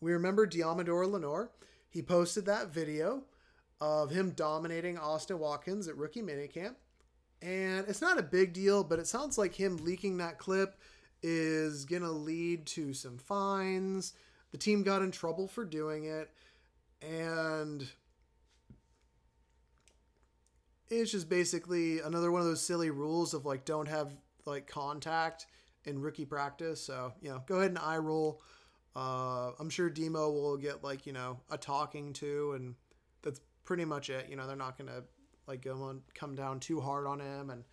we 0.00 0.12
remember 0.12 0.46
Deommodore 0.46 1.10
Lenoir. 1.10 1.50
He 1.88 2.02
posted 2.02 2.46
that 2.46 2.68
video 2.68 3.22
of 3.80 4.10
him 4.10 4.30
dominating 4.30 4.98
Austin 4.98 5.38
Watkins 5.38 5.86
at 5.86 5.96
rookie 5.96 6.22
minicamp. 6.22 6.74
And 7.40 7.86
it's 7.86 8.00
not 8.00 8.18
a 8.18 8.22
big 8.22 8.52
deal, 8.54 8.82
but 8.82 8.98
it 8.98 9.06
sounds 9.06 9.38
like 9.38 9.54
him 9.54 9.76
leaking 9.78 10.16
that 10.16 10.38
clip 10.38 10.80
is 11.22 11.84
going 11.84 12.02
to 12.02 12.10
lead 12.10 12.66
to 12.66 12.92
some 12.92 13.18
fines. 13.18 14.14
The 14.50 14.58
team 14.58 14.82
got 14.82 15.02
in 15.02 15.12
trouble 15.12 15.46
for 15.46 15.64
doing 15.64 16.04
it. 16.04 16.30
And 17.02 17.86
it's 20.90 21.10
just 21.10 21.28
basically 21.28 22.00
another 22.00 22.30
one 22.30 22.40
of 22.40 22.46
those 22.46 22.62
silly 22.62 22.90
rules 22.90 23.34
of 23.34 23.44
like 23.44 23.64
don't 23.64 23.88
have 23.88 24.14
like 24.44 24.66
contact 24.66 25.46
in 25.84 26.00
rookie 26.00 26.24
practice. 26.24 26.80
So, 26.80 27.12
you 27.20 27.30
know, 27.30 27.42
go 27.46 27.56
ahead 27.56 27.70
and 27.70 27.78
eye 27.78 27.98
roll. 27.98 28.42
Uh, 28.94 29.52
I'm 29.58 29.70
sure 29.70 29.90
Demo 29.90 30.30
will 30.30 30.56
get 30.56 30.82
like, 30.82 31.06
you 31.06 31.12
know, 31.12 31.38
a 31.50 31.58
talking 31.58 32.12
to 32.14 32.52
and 32.52 32.74
that's 33.22 33.40
pretty 33.64 33.84
much 33.84 34.10
it. 34.10 34.28
You 34.28 34.36
know, 34.36 34.46
they're 34.46 34.56
not 34.56 34.76
to 34.88 35.04
like 35.46 35.62
go 35.62 35.82
on, 35.82 36.02
come 36.14 36.34
down 36.34 36.60
too 36.60 36.80
hard 36.80 37.06
on 37.06 37.20
him, 37.20 37.50
and 37.50 37.64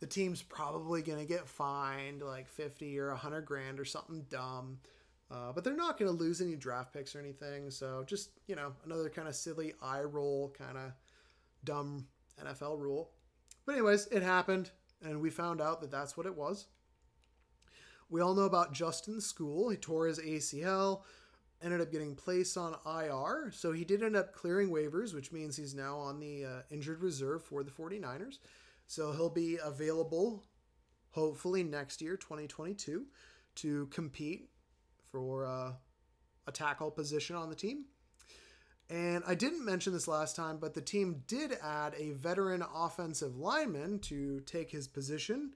the 0.00 0.06
team's 0.06 0.42
probably 0.42 1.02
to 1.18 1.24
get 1.24 1.48
fined 1.48 2.22
like 2.22 2.48
50 2.48 2.98
or 2.98 3.08
100 3.08 3.42
grand 3.42 3.80
or 3.80 3.84
something 3.84 4.24
dumb. 4.28 4.78
Uh, 5.30 5.52
but 5.52 5.64
they're 5.64 5.74
not 5.74 5.98
going 5.98 6.10
to 6.10 6.16
lose 6.16 6.40
any 6.40 6.54
draft 6.54 6.92
picks 6.92 7.16
or 7.16 7.20
anything. 7.20 7.70
So 7.70 8.04
just, 8.06 8.30
you 8.46 8.56
know, 8.56 8.72
another 8.84 9.08
kind 9.08 9.26
of 9.26 9.34
silly 9.34 9.72
eye 9.82 10.02
roll, 10.02 10.54
kind 10.56 10.76
of 10.76 10.92
dumb 11.64 12.06
NFL 12.42 12.78
rule. 12.78 13.10
But, 13.66 13.72
anyways, 13.72 14.06
it 14.08 14.22
happened, 14.22 14.70
and 15.02 15.20
we 15.20 15.30
found 15.30 15.60
out 15.60 15.80
that 15.80 15.90
that's 15.90 16.16
what 16.16 16.26
it 16.26 16.36
was. 16.36 16.66
We 18.10 18.20
all 18.20 18.34
know 18.34 18.42
about 18.42 18.72
Justin 18.72 19.16
Skule. 19.16 19.70
He 19.70 19.76
tore 19.76 20.06
his 20.06 20.18
ACL 20.18 21.02
ended 21.64 21.80
up 21.80 21.90
getting 21.90 22.14
placed 22.14 22.56
on 22.56 22.76
IR. 22.86 23.50
So 23.52 23.72
he 23.72 23.84
did 23.84 24.02
end 24.02 24.16
up 24.16 24.34
clearing 24.34 24.68
waivers, 24.68 25.14
which 25.14 25.32
means 25.32 25.56
he's 25.56 25.74
now 25.74 25.96
on 25.96 26.20
the 26.20 26.44
uh, 26.44 26.62
injured 26.70 27.00
reserve 27.00 27.42
for 27.42 27.62
the 27.62 27.70
49ers. 27.70 28.38
So 28.86 29.12
he'll 29.12 29.30
be 29.30 29.58
available 29.64 30.44
hopefully 31.10 31.62
next 31.62 32.02
year, 32.02 32.16
2022, 32.16 33.06
to 33.56 33.86
compete 33.86 34.50
for 35.10 35.46
uh, 35.46 35.72
a 36.46 36.52
tackle 36.52 36.90
position 36.90 37.34
on 37.36 37.48
the 37.48 37.56
team. 37.56 37.86
And 38.90 39.24
I 39.26 39.34
didn't 39.34 39.64
mention 39.64 39.92
this 39.92 40.06
last 40.06 40.36
time, 40.36 40.58
but 40.58 40.74
the 40.74 40.82
team 40.82 41.22
did 41.26 41.56
add 41.62 41.94
a 41.96 42.12
veteran 42.12 42.62
offensive 42.74 43.36
lineman 43.36 43.98
to 44.00 44.40
take 44.40 44.70
his 44.70 44.86
position 44.86 45.54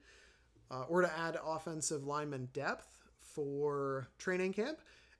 uh, 0.71 0.83
or 0.89 1.01
to 1.01 1.17
add 1.17 1.37
offensive 1.45 2.05
lineman 2.05 2.49
depth 2.53 2.87
for 3.19 4.07
training 4.17 4.53
camp 4.53 4.79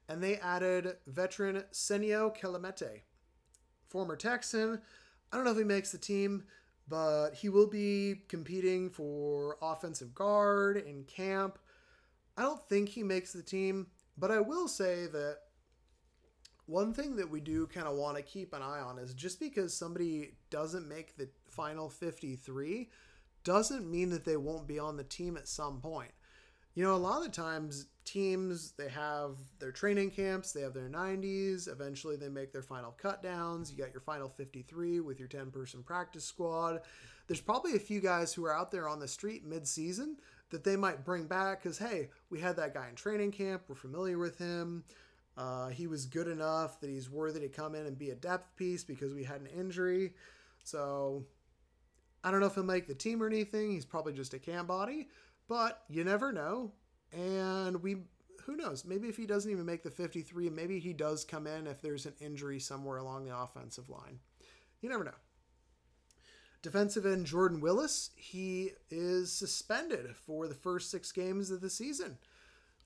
and 0.09 0.23
they 0.23 0.37
added 0.37 0.97
veteran 1.05 1.63
Senio 1.71 2.35
Kelemete, 2.35 3.01
former 3.87 4.15
Texan. 4.15 4.81
I 5.31 5.35
don't 5.35 5.45
know 5.45 5.51
if 5.51 5.57
he 5.57 5.63
makes 5.63 5.91
the 5.91 5.99
team, 5.99 6.43
but 6.87 7.35
he 7.35 7.47
will 7.47 7.67
be 7.67 8.23
competing 8.27 8.89
for 8.89 9.57
offensive 9.61 10.15
guard 10.15 10.77
in 10.77 11.03
camp. 11.03 11.59
I 12.35 12.41
don't 12.41 12.67
think 12.67 12.89
he 12.89 13.03
makes 13.03 13.31
the 13.31 13.43
team, 13.43 13.87
but 14.17 14.31
I 14.31 14.39
will 14.39 14.67
say 14.67 15.05
that 15.05 15.37
one 16.69 16.93
thing 16.93 17.15
that 17.15 17.29
we 17.29 17.39
do 17.41 17.67
kind 17.67 17.87
of 17.87 17.95
want 17.95 18.17
to 18.17 18.23
keep 18.23 18.53
an 18.53 18.61
eye 18.61 18.79
on 18.79 18.99
is 18.99 19.13
just 19.13 19.39
because 19.39 19.75
somebody 19.75 20.33
doesn't 20.49 20.87
make 20.87 21.17
the 21.17 21.27
final 21.49 21.89
53 21.89 22.89
doesn't 23.43 23.89
mean 23.89 24.09
that 24.09 24.25
they 24.25 24.37
won't 24.37 24.67
be 24.67 24.79
on 24.79 24.97
the 24.97 25.03
team 25.03 25.37
at 25.37 25.47
some 25.47 25.79
point 25.79 26.11
you 26.79 26.85
know, 26.85 26.95
a 26.95 26.97
lot 26.97 27.17
of 27.17 27.23
the 27.23 27.29
times 27.29 27.87
teams 28.05 28.71
they 28.77 28.87
have 28.87 29.35
their 29.59 29.71
training 29.71 30.11
camps, 30.11 30.53
they 30.53 30.61
have 30.61 30.73
their 30.73 30.89
90s, 30.89 31.67
eventually 31.67 32.15
they 32.15 32.29
make 32.29 32.53
their 32.53 32.61
final 32.61 32.91
cut 32.91 33.21
downs. 33.21 33.69
You 33.69 33.77
got 33.77 33.91
your 33.91 33.99
final 33.99 34.29
53 34.29 35.01
with 35.01 35.19
your 35.19 35.27
10 35.27 35.51
person 35.51 35.83
practice 35.83 36.23
squad. 36.23 36.79
There's 37.27 37.41
probably 37.41 37.75
a 37.75 37.79
few 37.79 37.99
guys 37.99 38.33
who 38.33 38.45
are 38.45 38.55
out 38.55 38.71
there 38.71 38.87
on 38.87 38.99
the 38.99 39.09
street 39.09 39.45
mid-season 39.45 40.17
that 40.51 40.63
they 40.63 40.75
might 40.75 41.03
bring 41.03 41.25
back 41.25 41.63
cuz 41.63 41.77
hey, 41.77 42.09
we 42.29 42.39
had 42.39 42.55
that 42.55 42.73
guy 42.73 42.87
in 42.87 42.95
training 42.95 43.31
camp, 43.31 43.63
we're 43.67 43.75
familiar 43.75 44.17
with 44.17 44.37
him. 44.37 44.83
Uh, 45.39 45.69
he 45.69 45.87
was 45.87 46.05
good 46.05 46.27
enough 46.27 46.81
that 46.81 46.89
he's 46.89 47.09
worthy 47.09 47.39
to 47.39 47.47
come 47.47 47.73
in 47.73 47.85
and 47.85 47.97
be 47.97 48.09
a 48.09 48.15
depth 48.15 48.57
piece 48.57 48.83
because 48.83 49.13
we 49.13 49.23
had 49.23 49.39
an 49.39 49.47
injury. 49.47 50.11
So 50.65 51.23
I 52.25 52.29
don't 52.29 52.41
know 52.41 52.47
if 52.47 52.55
he'll 52.55 52.63
make 52.65 52.87
the 52.87 52.93
team 52.93 53.23
or 53.23 53.27
anything. 53.27 53.71
He's 53.71 53.85
probably 53.85 54.11
just 54.11 54.33
a 54.33 54.39
cam 54.39 54.67
body, 54.67 55.07
but 55.47 55.83
you 55.87 56.03
never 56.03 56.33
know. 56.33 56.73
And 57.13 57.81
we, 57.81 57.95
who 58.43 58.57
knows? 58.57 58.83
Maybe 58.83 59.07
if 59.07 59.15
he 59.15 59.25
doesn't 59.25 59.49
even 59.49 59.65
make 59.65 59.81
the 59.81 59.89
53, 59.89 60.49
maybe 60.49 60.77
he 60.77 60.91
does 60.91 61.23
come 61.23 61.47
in 61.47 61.67
if 61.67 61.81
there's 61.81 62.05
an 62.05 62.15
injury 62.19 62.59
somewhere 62.59 62.97
along 62.97 63.23
the 63.23 63.37
offensive 63.37 63.89
line. 63.89 64.19
You 64.81 64.89
never 64.89 65.05
know. 65.05 65.11
Defensive 66.61 67.05
end 67.05 67.25
Jordan 67.25 67.61
Willis, 67.61 68.09
he 68.17 68.71
is 68.89 69.31
suspended 69.31 70.17
for 70.17 70.49
the 70.49 70.53
first 70.53 70.91
six 70.91 71.13
games 71.13 71.49
of 71.49 71.61
the 71.61 71.69
season. 71.69 72.17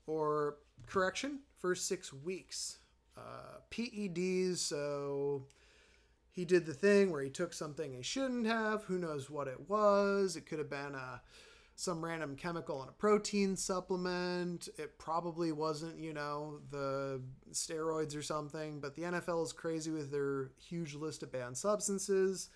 Or, 0.06 0.56
correction, 0.86 1.40
first 1.58 1.86
six 1.88 2.12
weeks. 2.12 2.78
Uh, 3.16 3.60
PEDs, 3.70 4.58
so 4.58 5.46
he 6.30 6.44
did 6.44 6.66
the 6.66 6.74
thing 6.74 7.10
where 7.10 7.22
he 7.22 7.30
took 7.30 7.52
something 7.52 7.92
he 7.92 8.02
shouldn't 8.02 8.46
have. 8.46 8.84
Who 8.84 8.98
knows 8.98 9.30
what 9.30 9.46
it 9.46 9.68
was? 9.68 10.36
It 10.36 10.46
could 10.46 10.58
have 10.58 10.70
been 10.70 10.94
a 10.94 11.22
some 11.76 12.04
random 12.04 12.36
chemical 12.36 12.82
in 12.82 12.88
a 12.88 12.92
protein 12.92 13.56
supplement. 13.56 14.68
It 14.78 14.98
probably 14.98 15.52
wasn't, 15.52 15.98
you 15.98 16.12
know, 16.12 16.60
the 16.70 17.20
steroids 17.52 18.16
or 18.16 18.22
something, 18.22 18.80
but 18.80 18.94
the 18.94 19.02
NFL 19.02 19.44
is 19.44 19.52
crazy 19.52 19.90
with 19.90 20.10
their 20.10 20.50
huge 20.56 20.94
list 20.94 21.22
of 21.22 21.32
banned 21.32 21.56
substances. 21.56 22.48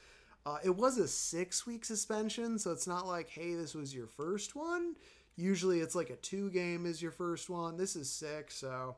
Uh, 0.47 0.59
it 0.65 0.75
was 0.75 0.99
a 0.99 1.09
six 1.09 1.67
week 1.67 1.85
suspension, 1.85 2.59
so 2.59 2.71
it's 2.71 2.87
not 2.87 3.07
like, 3.07 3.29
hey, 3.29 3.55
this 3.55 3.75
was 3.75 3.95
your 3.95 4.07
first 4.07 4.55
one. 4.55 4.95
Usually 5.39 5.81
it's 5.81 5.95
like 5.95 6.11
a 6.11 6.17
two 6.17 6.51
game 6.51 6.85
is 6.85 7.01
your 7.01 7.13
first 7.13 7.49
one. 7.49 7.77
This 7.77 7.97
is 7.97 8.11
six, 8.11 8.57
so, 8.57 8.97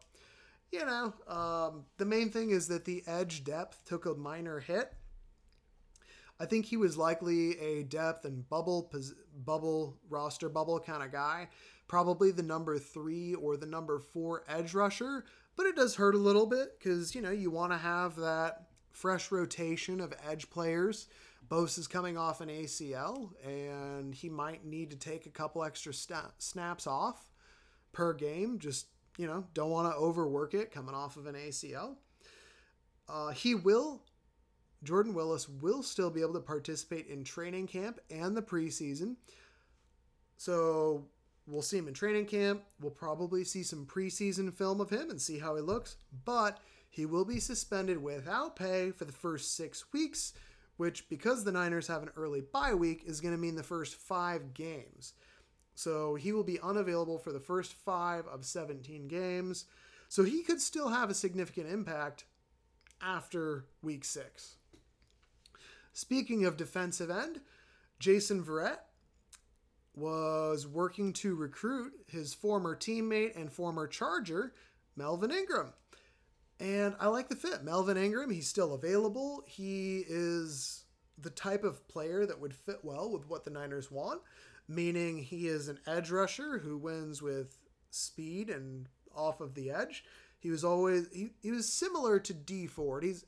you 0.72 0.85
know, 0.85 1.12
um, 1.29 1.85
the 1.98 2.05
main 2.05 2.31
thing 2.31 2.50
is 2.50 2.66
that 2.68 2.85
the 2.85 3.05
edge 3.07 3.44
depth 3.44 3.85
took 3.85 4.07
a 4.07 4.14
minor 4.14 4.59
hit 4.59 4.94
I 6.40 6.46
think 6.46 6.64
he 6.64 6.79
was 6.79 6.96
likely 6.96 7.59
a 7.61 7.83
depth 7.83 8.24
and 8.24 8.48
bubble 8.48 8.90
bubble 9.44 9.98
roster 10.09 10.48
bubble 10.48 10.81
kind 10.81 11.03
of 11.03 11.12
guy. 11.12 11.48
Probably 11.87 12.31
the 12.31 12.42
number 12.42 12.79
three 12.79 13.35
or 13.35 13.59
the 13.59 13.66
number 13.66 13.98
four 13.98 14.42
edge 14.48 14.72
rusher, 14.72 15.26
but 15.55 15.66
it 15.66 15.76
does 15.76 15.96
hurt 15.96 16.14
a 16.14 16.18
little 16.18 16.46
bit 16.46 16.79
because 16.79 17.14
you 17.14 17.20
know 17.20 17.31
you 17.31 17.50
want 17.50 17.72
to 17.72 17.79
have 17.79 18.16
that 18.16 18.68
fresh 18.90 19.31
rotation 19.31 20.00
of 20.00 20.14
edge 20.26 20.48
players. 20.48 21.09
Bosa 21.51 21.79
is 21.79 21.89
coming 21.89 22.17
off 22.17 22.41
an 22.41 22.49
ACL, 22.49 23.31
and 23.45 24.15
he 24.15 24.29
might 24.29 24.65
need 24.65 24.91
to 24.91 24.97
take 24.97 25.27
a 25.27 25.31
couple 25.31 25.65
extra 25.65 25.93
sta- 25.93 26.31
snaps 26.39 26.87
off 26.87 27.31
per 27.93 28.13
game. 28.13 28.59
Just 28.59 28.87
you 29.19 29.27
know, 29.27 29.45
don't 29.53 29.71
want 29.71 29.93
to 29.93 29.99
overwork 29.99 30.55
it 30.55 30.71
coming 30.71 30.95
off 30.95 31.17
of 31.17 31.27
an 31.27 31.35
ACL. 31.35 31.97
Uh, 33.09 33.31
he 33.31 33.55
will 33.55 34.03
Jordan 34.83 35.13
Willis 35.13 35.49
will 35.49 35.83
still 35.83 36.11
be 36.11 36.23
able 36.23 36.35
to 36.35 36.41
participate 36.41 37.07
in 37.09 37.23
training 37.23 37.67
camp 37.67 38.01
and 38.11 38.37
the 38.37 38.43
preseason. 38.43 39.17
So 40.37 41.05
we'll 41.47 41.63
see 41.63 41.79
him 41.79 41.89
in 41.89 41.95
training 41.95 42.27
camp. 42.27 42.63
We'll 42.81 42.91
probably 42.91 43.45
see 43.45 43.63
some 43.63 43.85
preseason 43.85 44.53
film 44.53 44.81
of 44.81 44.91
him 44.91 45.11
and 45.11 45.21
see 45.21 45.39
how 45.39 45.55
he 45.57 45.61
looks. 45.61 45.97
But 46.25 46.59
he 46.89 47.05
will 47.05 47.27
be 47.27 47.41
suspended 47.41 48.03
without 48.03 48.57
pay 48.57 48.91
for 48.91 49.05
the 49.05 49.13
first 49.13 49.55
six 49.55 49.85
weeks, 49.93 50.33
which, 50.81 51.11
because 51.11 51.45
the 51.45 51.53
Niners 51.53 51.88
have 51.88 52.03
an 52.03 52.09
early 52.16 52.40
bye 52.40 52.73
week, 52.73 53.03
is 53.05 53.21
going 53.21 53.35
to 53.35 53.38
mean 53.38 53.55
the 53.55 53.62
first 53.62 53.97
five 53.97 54.55
games. 54.55 55.12
So 55.75 56.14
he 56.14 56.33
will 56.33 56.43
be 56.43 56.59
unavailable 56.59 57.19
for 57.19 57.33
the 57.33 57.38
first 57.38 57.75
five 57.75 58.27
of 58.27 58.47
17 58.47 59.07
games. 59.07 59.66
So 60.09 60.25
he 60.25 60.43
could 60.43 60.59
still 60.59 60.88
have 60.88 61.11
a 61.11 61.14
significant 61.14 61.71
impact 61.71 62.25
after 63.03 63.66
week 63.83 64.07
six. 64.07 64.57
Speaking 65.93 66.47
of 66.47 66.57
defensive 66.57 67.11
end, 67.11 67.43
Jason 67.99 68.43
Verrett, 68.43 68.79
was 69.95 70.66
working 70.66 71.12
to 71.12 71.35
recruit 71.35 71.93
his 72.07 72.33
former 72.33 72.75
teammate 72.75 73.38
and 73.38 73.53
former 73.53 73.87
Charger, 73.87 74.55
Melvin 74.97 75.31
Ingram. 75.31 75.75
And 76.61 76.94
I 77.01 77.09
like 77.09 77.29
the 77.29 77.37
fit. 77.37 77.64
Melvin 77.64 77.96
Ingram, 77.96 78.31
he's 78.31 78.46
still 78.46 78.75
available. 78.75 79.42
He 79.46 80.05
is 80.07 80.85
the 81.16 81.31
type 81.31 81.64
of 81.64 81.88
player 81.88 82.27
that 82.27 82.38
would 82.38 82.55
fit 82.55 82.81
well 82.83 83.11
with 83.11 83.29
what 83.29 83.44
the 83.44 83.51
Niners 83.51 83.90
want, 83.90 84.20
meaning 84.68 85.23
he 85.23 85.49
is 85.49 85.68
an 85.68 85.79
edge 85.87 86.11
rusher 86.11 86.59
who 86.59 86.77
wins 86.77 87.23
with 87.23 87.57
speed 87.90 88.51
and 88.51 88.87
off 89.16 89.40
of 89.40 89.55
the 89.55 89.70
edge. 89.70 90.05
He 90.38 90.51
was 90.51 90.62
always 90.62 91.09
he, 91.12 91.31
he 91.42 91.51
was 91.51 91.70
similar 91.70 92.18
to 92.20 92.35
Dee 92.35 92.66
Ford. 92.66 93.05
He's 93.05 93.25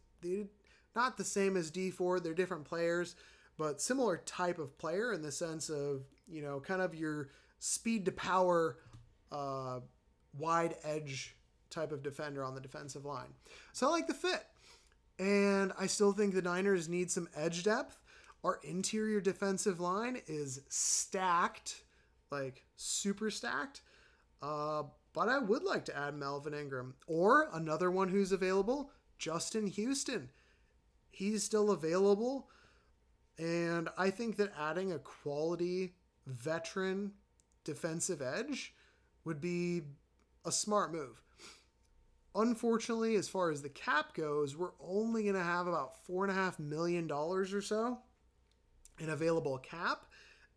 not 0.94 1.16
the 1.16 1.24
same 1.24 1.56
as 1.56 1.70
Dee 1.70 1.90
Ford. 1.90 2.22
They're 2.22 2.34
different 2.34 2.64
players, 2.64 3.16
but 3.56 3.80
similar 3.80 4.18
type 4.18 4.58
of 4.58 4.76
player 4.78 5.12
in 5.12 5.22
the 5.22 5.32
sense 5.32 5.70
of 5.70 6.02
you 6.26 6.42
know 6.42 6.60
kind 6.60 6.82
of 6.82 6.94
your 6.94 7.30
speed 7.58 8.04
to 8.06 8.12
power, 8.12 8.76
uh, 9.30 9.80
wide 10.38 10.76
edge 10.84 11.36
type 11.72 11.90
of 11.90 12.02
defender 12.02 12.44
on 12.44 12.54
the 12.54 12.60
defensive 12.60 13.04
line. 13.04 13.34
So 13.72 13.88
I 13.88 13.90
like 13.90 14.06
the 14.06 14.14
fit. 14.14 14.44
And 15.18 15.72
I 15.78 15.86
still 15.86 16.12
think 16.12 16.34
the 16.34 16.42
Niners 16.42 16.88
need 16.88 17.10
some 17.10 17.28
edge 17.34 17.64
depth. 17.64 18.00
Our 18.44 18.60
interior 18.62 19.20
defensive 19.20 19.80
line 19.80 20.20
is 20.26 20.62
stacked, 20.68 21.82
like 22.30 22.64
super 22.76 23.30
stacked. 23.30 23.82
Uh, 24.42 24.84
but 25.12 25.28
I 25.28 25.38
would 25.38 25.62
like 25.62 25.84
to 25.86 25.96
add 25.96 26.14
Melvin 26.14 26.54
Ingram 26.54 26.94
or 27.06 27.48
another 27.52 27.90
one 27.90 28.08
who's 28.08 28.32
available, 28.32 28.90
Justin 29.18 29.66
Houston. 29.66 30.30
He's 31.10 31.44
still 31.44 31.70
available. 31.70 32.48
And 33.38 33.88
I 33.96 34.10
think 34.10 34.36
that 34.36 34.52
adding 34.58 34.92
a 34.92 34.98
quality 34.98 35.94
veteran 36.26 37.12
defensive 37.64 38.20
edge 38.22 38.74
would 39.24 39.40
be 39.40 39.82
a 40.44 40.52
smart 40.52 40.92
move. 40.92 41.22
Unfortunately, 42.34 43.16
as 43.16 43.28
far 43.28 43.50
as 43.50 43.60
the 43.60 43.68
cap 43.68 44.14
goes, 44.14 44.56
we're 44.56 44.72
only 44.80 45.24
going 45.24 45.34
to 45.34 45.42
have 45.42 45.66
about 45.66 46.06
$4.5 46.08 46.58
million 46.58 47.10
or 47.10 47.44
so 47.44 47.98
in 48.98 49.10
available 49.10 49.58
cap 49.58 50.06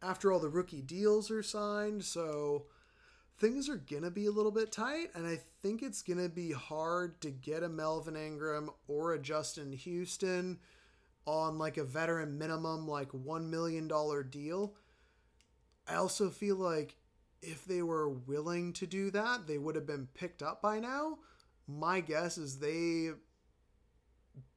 after 0.02 0.32
all 0.32 0.40
the 0.40 0.50
rookie 0.50 0.82
deals 0.82 1.30
are 1.30 1.44
signed. 1.44 2.04
So 2.06 2.68
things 3.38 3.68
are 3.68 3.76
going 3.76 4.04
to 4.04 4.12
be 4.12 4.28
a 4.28 4.32
little 4.32 4.52
bit 4.52 4.72
tight. 4.72 5.08
And 5.16 5.28
I 5.28 5.40
think 5.62 5.82
it's 5.82 6.02
going 6.02 6.22
to 6.22 6.30
be 6.30 6.52
hard 6.52 7.20
to 7.22 7.32
get 7.32 7.64
a 7.64 7.70
Melvin 7.70 8.16
Ingram 8.16 8.70
or 8.88 9.14
a 9.14 9.20
Justin 9.20 9.74
Houston 9.74 10.60
on 11.26 11.58
like 11.58 11.78
a 11.78 11.84
veteran 11.84 12.38
minimum, 12.38 12.88
like 12.88 13.10
$1 13.10 13.50
million 13.50 13.90
deal. 14.30 14.76
I 15.88 15.96
also 15.96 16.30
feel 16.30 16.56
like 16.56 16.96
if 17.42 17.66
they 17.66 17.82
were 17.82 18.10
willing 18.10 18.74
to 18.74 18.88
do 18.88 19.12
that, 19.12 19.46
they 19.46 19.58
would 19.58 19.76
have 19.76 19.86
been 19.86 20.08
picked 20.14 20.42
up 20.42 20.62
by 20.62 20.80
now 20.80 21.18
my 21.68 22.00
guess 22.00 22.38
is 22.38 22.60
they 22.60 23.10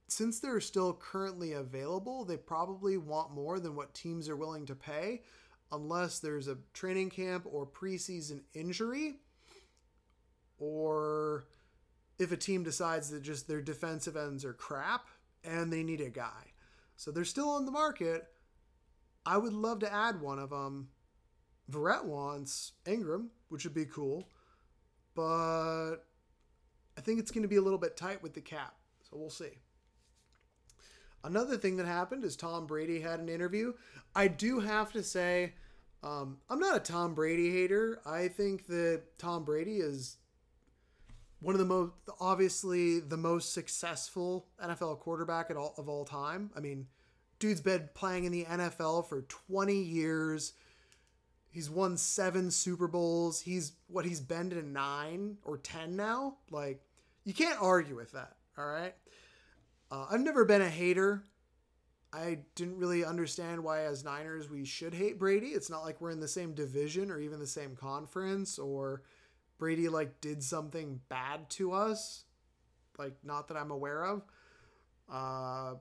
since 0.09 0.41
they're 0.41 0.61
still 0.61 0.95
currently 0.95 1.53
available, 1.53 2.25
they 2.25 2.37
probably 2.37 2.97
want 2.97 3.35
more 3.35 3.61
than 3.61 3.77
what 3.77 3.95
teams 3.95 4.29
are 4.29 4.37
willing 4.37 4.65
to 4.67 4.75
pay 4.75 5.23
unless 5.71 6.19
there's 6.19 6.49
a 6.49 6.57
training 6.73 7.11
camp 7.11 7.47
or 7.47 7.67
preseason 7.67 8.41
injury 8.55 9.17
or 10.59 11.45
if 12.19 12.33
a 12.33 12.37
team 12.37 12.63
decides 12.63 13.11
that 13.11 13.23
just 13.23 13.47
their 13.47 13.61
defensive 13.61 14.17
ends 14.17 14.45
are 14.45 14.55
crap 14.55 15.07
and 15.45 15.73
they 15.73 15.83
need 15.83 16.01
a 16.01 16.09
guy. 16.09 16.53
So 16.97 17.11
they're 17.11 17.25
still 17.25 17.51
on 17.51 17.65
the 17.65 17.71
market. 17.71 18.27
I 19.25 19.37
would 19.37 19.53
love 19.53 19.81
to 19.81 19.93
add 19.93 20.21
one 20.21 20.39
of 20.39 20.51
them. 20.51 20.89
Verrett 21.71 22.05
wants 22.05 22.73
Ingram, 22.87 23.31
which 23.51 23.65
would 23.65 23.75
be 23.75 23.85
cool. 23.85 24.29
But 25.15 25.97
I 26.99 27.01
think 27.01 27.21
it's 27.21 27.31
going 27.31 27.43
to 27.43 27.49
be 27.49 27.57
a 27.57 27.63
little 27.63 27.79
bit 27.79 27.97
tight 27.97 28.25
with 28.25 28.35
the 28.35 28.41
cap. 28.41 28.75
So 29.09 29.17
we'll 29.17 29.31
see. 29.31 29.53
Another 31.23 31.57
thing 31.57 31.77
that 31.77 31.87
happened 31.87 32.25
is 32.25 32.35
Tom 32.35 32.67
Brady 32.67 33.01
had 33.01 33.21
an 33.21 33.29
interview. 33.29 33.73
I 34.17 34.27
do 34.27 34.59
have 34.59 34.93
to 34.95 35.05
say, 35.05 35.55
um, 36.03 36.39
I'm 36.51 36.59
not 36.59 36.77
a 36.77 36.81
Tom 36.81 37.15
Brady 37.15 37.53
hater. 37.53 38.01
I 38.05 38.27
think 38.27 38.67
that 38.67 39.03
Tom 39.17 39.45
Brady 39.45 39.77
is 39.77 40.17
one 41.39 41.55
of 41.55 41.61
the 41.61 41.65
most, 41.65 41.93
obviously, 42.21 42.99
the 42.99 43.17
most 43.17 43.55
successful 43.55 44.49
NFL 44.61 44.99
quarterback 44.99 45.53
at 45.53 45.57
all, 45.57 45.75
of 45.79 45.89
all 45.89 46.05
time. 46.05 46.51
I 46.57 46.61
mean, 46.61 46.89
dude's 47.39 47.61
been 47.61 47.89
playing 47.95 48.25
in 48.25 48.33
the 48.33 48.45
NFL 48.45 49.09
for 49.09 49.23
20 49.23 49.73
years. 49.75 50.53
He's 51.49 51.71
won 51.71 51.97
seven 51.97 52.51
Super 52.51 52.89
Bowls. 52.89 53.41
He's 53.41 53.73
what 53.87 54.05
he's 54.05 54.21
been 54.21 54.51
to 54.51 54.63
nine 54.63 55.39
or 55.45 55.59
10 55.59 55.95
now. 55.95 56.39
Like, 56.51 56.83
you 57.29 57.35
can't 57.35 57.61
argue 57.61 57.95
with 57.95 58.13
that. 58.13 58.37
All 58.57 58.65
right. 58.65 58.95
Uh, 59.91 60.07
I've 60.11 60.23
never 60.23 60.47
been 60.47 60.63
a 60.63 60.69
hater. 60.69 61.25
I 62.11 62.39
didn't 62.55 62.79
really 62.79 63.05
understand 63.05 63.63
why, 63.63 63.83
as 63.83 64.03
Niners, 64.03 64.49
we 64.49 64.65
should 64.65 64.95
hate 64.95 65.19
Brady. 65.19 65.49
It's 65.49 65.69
not 65.69 65.85
like 65.85 66.01
we're 66.01 66.09
in 66.09 66.21
the 66.21 66.27
same 66.27 66.55
division 66.55 67.11
or 67.11 67.21
even 67.21 67.39
the 67.39 67.47
same 67.47 67.77
conference, 67.77 68.59
or 68.59 69.03
Brady 69.59 69.91
like 69.91 70.23
did 70.23 70.43
something 70.43 71.01
bad 71.11 71.51
to 71.51 71.73
us. 71.73 72.25
Like, 72.99 73.13
not 73.23 73.49
that 73.49 73.59
I'm 73.59 73.73
aware 73.73 74.07
of. 74.07 74.23
Uh, 75.13 75.75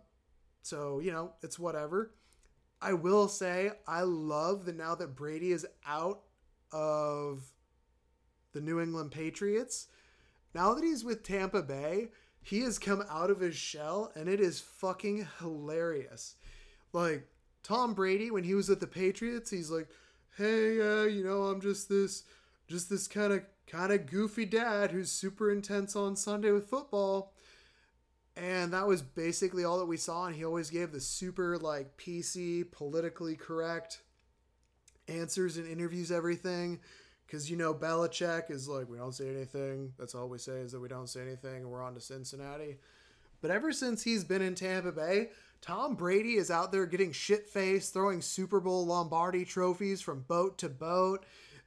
so 0.64 1.00
you 1.00 1.14
know, 1.14 1.32
it's 1.44 1.58
whatever. 1.58 2.12
I 2.82 2.92
will 2.92 3.30
say 3.30 3.72
I 3.88 4.02
love 4.02 4.66
that 4.66 4.76
now 4.76 4.96
that 4.96 5.16
Brady 5.16 5.54
is 5.54 5.66
out 5.88 6.24
of 6.74 7.42
the 8.52 8.60
New 8.60 8.82
England 8.82 9.12
Patriots 9.12 9.88
now 10.58 10.74
that 10.74 10.84
he's 10.84 11.04
with 11.04 11.22
Tampa 11.22 11.62
Bay, 11.62 12.08
he 12.42 12.62
has 12.62 12.80
come 12.80 13.04
out 13.12 13.30
of 13.30 13.40
his 13.40 13.56
shell 13.56 14.12
and 14.16 14.28
it 14.28 14.40
is 14.40 14.60
fucking 14.60 15.28
hilarious. 15.38 16.34
Like 16.92 17.28
Tom 17.62 17.94
Brady 17.94 18.32
when 18.32 18.44
he 18.44 18.56
was 18.56 18.68
with 18.68 18.80
the 18.80 18.88
Patriots, 18.88 19.52
he's 19.52 19.70
like, 19.70 19.88
"Hey, 20.36 20.82
uh, 20.82 21.04
you 21.04 21.24
know, 21.24 21.44
I'm 21.44 21.62
just 21.62 21.90
this 21.90 22.24
just 22.68 22.90
this 22.90 23.08
kind 23.08 23.34
of 23.34 23.44
kind 23.68 23.94
of 23.94 24.08
goofy 24.08 24.46
dad 24.46 24.90
who's 24.90 25.12
super 25.12 25.52
intense 25.52 25.96
on 25.96 26.16
Sunday 26.16 26.52
with 26.52 26.68
football." 26.68 27.34
And 28.36 28.74
that 28.74 28.88
was 28.88 29.04
basically 29.04 29.64
all 29.64 29.78
that 29.78 29.86
we 29.86 29.98
saw 29.98 30.26
and 30.26 30.36
he 30.36 30.44
always 30.44 30.72
gave 30.72 30.92
the 30.92 31.02
super 31.02 31.60
like 31.60 31.98
PC, 31.98 32.72
politically 32.72 33.36
correct 33.36 34.00
answers 35.08 35.58
and 35.58 35.68
interviews 35.68 36.12
everything 36.12 36.80
because 37.28 37.52
you 37.52 37.58
know 37.58 37.74
Belichick 37.74 38.50
is 38.50 38.68
like 38.70 38.90
we 38.90 38.98
don't 38.98 39.14
say 39.14 39.30
anything. 39.30 39.92
That's 40.00 40.16
all 40.16 40.30
we 40.30 40.38
say 40.38 40.54
is 40.54 40.72
that 40.72 40.80
we 40.80 40.88
don't 40.88 41.10
say 41.10 41.22
anything, 41.22 41.58
and 41.58 41.70
we're 41.70 41.84
on 41.84 41.94
to 41.96 42.02
Cincinnati. 42.02 42.78
But 43.42 43.52
ever 43.52 43.72
since 43.72 44.04
he's 44.04 44.24
been 44.24 44.42
in 44.42 44.56
Tampa 44.56 44.92
Bay, 44.92 45.30
Tom 45.62 45.96
Brady 45.96 46.36
is 46.36 46.50
out 46.50 46.72
there 46.72 46.86
getting 46.86 47.12
shit 47.12 47.50
faced, 47.50 47.94
throwing 47.94 48.22
Super 48.22 48.60
Bowl 48.60 48.86
Lombardi 48.86 49.44
trophies 49.46 50.02
from 50.02 50.22
boat 50.22 50.58
to 50.60 50.70
boat, 50.70 51.26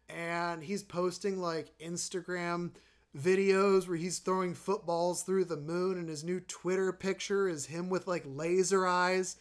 and 0.09 0.62
he's 0.62 0.83
posting 0.83 1.40
like 1.40 1.79
Instagram 1.79 2.70
videos 3.16 3.87
where 3.87 3.96
he's 3.96 4.18
throwing 4.18 4.55
footballs 4.55 5.23
through 5.23 5.44
the 5.44 5.57
moon, 5.57 5.99
and 5.99 6.09
his 6.09 6.25
new 6.25 6.40
Twitter 6.40 6.92
picture 6.92 7.49
is 7.49 7.66
him 7.66 7.90
with 7.90 8.07
like 8.07 8.25
laser 8.27 8.87
eyes. 8.87 9.37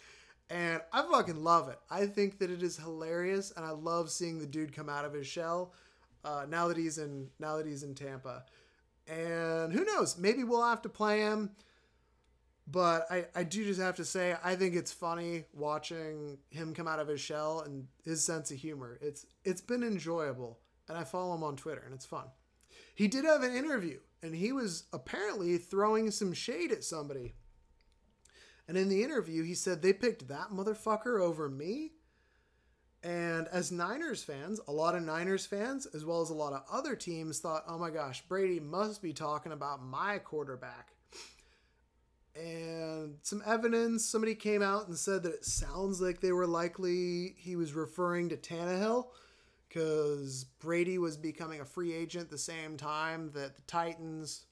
And 0.51 0.81
I 0.91 1.03
fucking 1.03 1.43
love 1.43 1.69
it. 1.69 1.77
I 1.91 2.07
think 2.07 2.39
that 2.39 2.49
it 2.49 2.63
is 2.63 2.75
hilarious, 2.75 3.53
and 3.55 3.63
I 3.63 3.69
love 3.69 4.09
seeing 4.09 4.39
the 4.39 4.47
dude 4.47 4.75
come 4.75 4.89
out 4.89 5.05
of 5.05 5.13
his 5.13 5.27
shell 5.27 5.73
uh, 6.23 6.45
now 6.47 6.67
that 6.67 6.77
he's 6.77 6.97
in 6.97 7.29
now 7.39 7.57
that 7.57 7.65
he's 7.65 7.83
in 7.83 7.95
Tampa. 7.95 8.43
And 9.07 9.73
who 9.73 9.83
knows? 9.83 10.17
Maybe 10.17 10.43
we'll 10.43 10.63
have 10.63 10.83
to 10.83 10.89
play 10.89 11.21
him. 11.21 11.51
But 12.71 13.07
I, 13.09 13.25
I 13.35 13.43
do 13.43 13.65
just 13.65 13.79
have 13.79 13.95
to 13.95 14.05
say 14.05 14.35
I 14.43 14.55
think 14.55 14.75
it's 14.75 14.91
funny 14.91 15.45
watching 15.53 16.37
him 16.51 16.75
come 16.75 16.87
out 16.87 16.99
of 16.99 17.07
his 17.07 17.19
shell 17.19 17.61
and 17.61 17.87
his 18.05 18.23
sense 18.23 18.51
of 18.51 18.57
humor. 18.57 18.99
It's 19.01 19.25
it's 19.43 19.61
been 19.61 19.83
enjoyable. 19.83 20.59
And 20.87 20.97
I 20.97 21.03
follow 21.03 21.35
him 21.35 21.43
on 21.43 21.55
Twitter 21.55 21.83
and 21.85 21.93
it's 21.93 22.05
fun. 22.05 22.25
He 22.95 23.07
did 23.07 23.25
have 23.25 23.43
an 23.43 23.55
interview 23.55 23.99
and 24.21 24.35
he 24.35 24.51
was 24.51 24.85
apparently 24.91 25.57
throwing 25.57 26.11
some 26.11 26.33
shade 26.33 26.71
at 26.71 26.83
somebody. 26.83 27.35
And 28.67 28.77
in 28.77 28.89
the 28.89 29.03
interview, 29.03 29.43
he 29.43 29.55
said 29.55 29.81
they 29.81 29.93
picked 29.93 30.27
that 30.27 30.49
motherfucker 30.51 31.19
over 31.19 31.49
me. 31.49 31.93
As 33.51 33.71
Niners 33.71 34.23
fans, 34.23 34.59
a 34.67 34.71
lot 34.71 34.95
of 34.95 35.03
Niners 35.03 35.45
fans, 35.45 35.87
as 35.93 36.05
well 36.05 36.21
as 36.21 36.29
a 36.29 36.35
lot 36.35 36.53
of 36.53 36.63
other 36.71 36.95
teams, 36.95 37.39
thought, 37.39 37.63
oh 37.67 37.77
my 37.77 37.89
gosh, 37.89 38.21
Brady 38.27 38.59
must 38.59 39.01
be 39.01 39.13
talking 39.13 39.51
about 39.51 39.83
my 39.83 40.19
quarterback. 40.19 40.89
And 42.35 43.15
some 43.23 43.43
evidence, 43.45 44.05
somebody 44.05 44.35
came 44.35 44.61
out 44.61 44.87
and 44.87 44.97
said 44.97 45.23
that 45.23 45.33
it 45.33 45.45
sounds 45.45 45.99
like 45.99 46.21
they 46.21 46.31
were 46.31 46.47
likely 46.47 47.35
he 47.37 47.55
was 47.55 47.73
referring 47.73 48.29
to 48.29 48.37
Tannehill 48.37 49.07
because 49.67 50.45
Brady 50.59 50.97
was 50.97 51.17
becoming 51.17 51.59
a 51.59 51.65
free 51.65 51.93
agent 51.93 52.29
the 52.29 52.37
same 52.37 52.77
time 52.77 53.31
that 53.33 53.55
the 53.55 53.61
Titans 53.63 54.45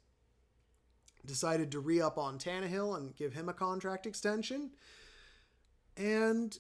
decided 1.26 1.72
to 1.72 1.80
re 1.80 2.02
up 2.02 2.18
on 2.18 2.38
Tannehill 2.38 2.98
and 2.98 3.16
give 3.16 3.34
him 3.34 3.50
a 3.50 3.54
contract 3.54 4.06
extension. 4.06 4.72
And 5.96 6.58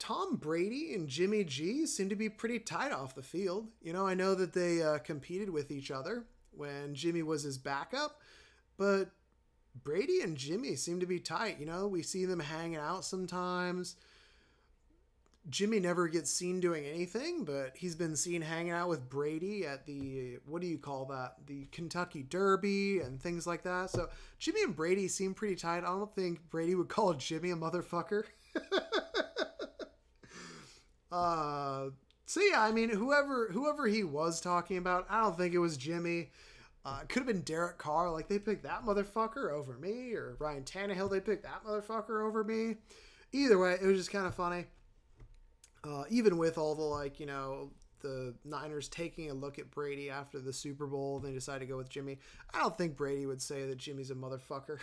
Tom 0.00 0.36
Brady 0.36 0.94
and 0.94 1.06
Jimmy 1.06 1.44
G 1.44 1.86
seem 1.86 2.08
to 2.08 2.16
be 2.16 2.30
pretty 2.30 2.58
tight 2.58 2.90
off 2.90 3.14
the 3.14 3.22
field. 3.22 3.68
You 3.82 3.92
know, 3.92 4.06
I 4.06 4.14
know 4.14 4.34
that 4.34 4.54
they 4.54 4.82
uh, 4.82 4.98
competed 4.98 5.50
with 5.50 5.70
each 5.70 5.90
other 5.90 6.24
when 6.50 6.94
Jimmy 6.94 7.22
was 7.22 7.42
his 7.42 7.58
backup, 7.58 8.18
but 8.78 9.10
Brady 9.84 10.22
and 10.22 10.36
Jimmy 10.36 10.74
seem 10.74 11.00
to 11.00 11.06
be 11.06 11.20
tight. 11.20 11.60
You 11.60 11.66
know, 11.66 11.86
we 11.86 12.02
see 12.02 12.24
them 12.24 12.40
hanging 12.40 12.78
out 12.78 13.04
sometimes. 13.04 13.96
Jimmy 15.48 15.80
never 15.80 16.08
gets 16.08 16.30
seen 16.30 16.60
doing 16.60 16.84
anything, 16.84 17.44
but 17.44 17.72
he's 17.74 17.94
been 17.94 18.16
seen 18.16 18.40
hanging 18.40 18.72
out 18.72 18.88
with 18.88 19.08
Brady 19.08 19.66
at 19.66 19.84
the 19.84 20.38
what 20.46 20.62
do 20.62 20.66
you 20.66 20.78
call 20.78 21.06
that? 21.06 21.34
The 21.46 21.66
Kentucky 21.72 22.22
Derby 22.22 23.00
and 23.00 23.20
things 23.20 23.46
like 23.46 23.64
that. 23.64 23.90
So 23.90 24.08
Jimmy 24.38 24.62
and 24.62 24.76
Brady 24.76 25.08
seem 25.08 25.34
pretty 25.34 25.56
tight. 25.56 25.78
I 25.78 25.88
don't 25.88 26.14
think 26.14 26.48
Brady 26.48 26.74
would 26.74 26.88
call 26.90 27.12
Jimmy 27.14 27.50
a 27.50 27.56
motherfucker. 27.56 28.24
uh 31.12 31.90
so 32.26 32.40
yeah, 32.40 32.62
I 32.62 32.70
mean 32.70 32.90
whoever 32.90 33.48
whoever 33.52 33.86
he 33.86 34.04
was 34.04 34.40
talking 34.40 34.76
about, 34.76 35.06
I 35.10 35.20
don't 35.20 35.36
think 35.36 35.52
it 35.54 35.58
was 35.58 35.76
Jimmy. 35.76 36.30
Uh, 36.84 37.00
could 37.08 37.20
have 37.20 37.26
been 37.26 37.42
Derek 37.42 37.76
Carr. 37.76 38.10
Like 38.10 38.28
they 38.28 38.38
picked 38.38 38.62
that 38.62 38.84
motherfucker 38.84 39.50
over 39.52 39.74
me, 39.74 40.12
or 40.14 40.36
Ryan 40.38 40.62
Tannehill. 40.62 41.10
They 41.10 41.20
picked 41.20 41.42
that 41.42 41.64
motherfucker 41.66 42.24
over 42.24 42.42
me. 42.44 42.76
Either 43.32 43.58
way, 43.58 43.76
it 43.80 43.84
was 43.84 43.98
just 43.98 44.12
kind 44.12 44.26
of 44.26 44.34
funny. 44.34 44.66
Uh, 45.82 46.04
even 46.08 46.38
with 46.38 46.56
all 46.56 46.74
the 46.74 46.82
like, 46.82 47.18
you 47.20 47.26
know, 47.26 47.70
the 48.00 48.34
Niners 48.44 48.88
taking 48.88 49.30
a 49.30 49.34
look 49.34 49.58
at 49.58 49.70
Brady 49.70 50.08
after 50.10 50.38
the 50.38 50.52
Super 50.52 50.86
Bowl, 50.86 51.18
they 51.18 51.32
decided 51.32 51.60
to 51.60 51.66
go 51.66 51.76
with 51.76 51.88
Jimmy. 51.88 52.18
I 52.54 52.60
don't 52.60 52.76
think 52.76 52.96
Brady 52.96 53.26
would 53.26 53.42
say 53.42 53.66
that 53.66 53.78
Jimmy's 53.78 54.10
a 54.10 54.14
motherfucker. 54.14 54.78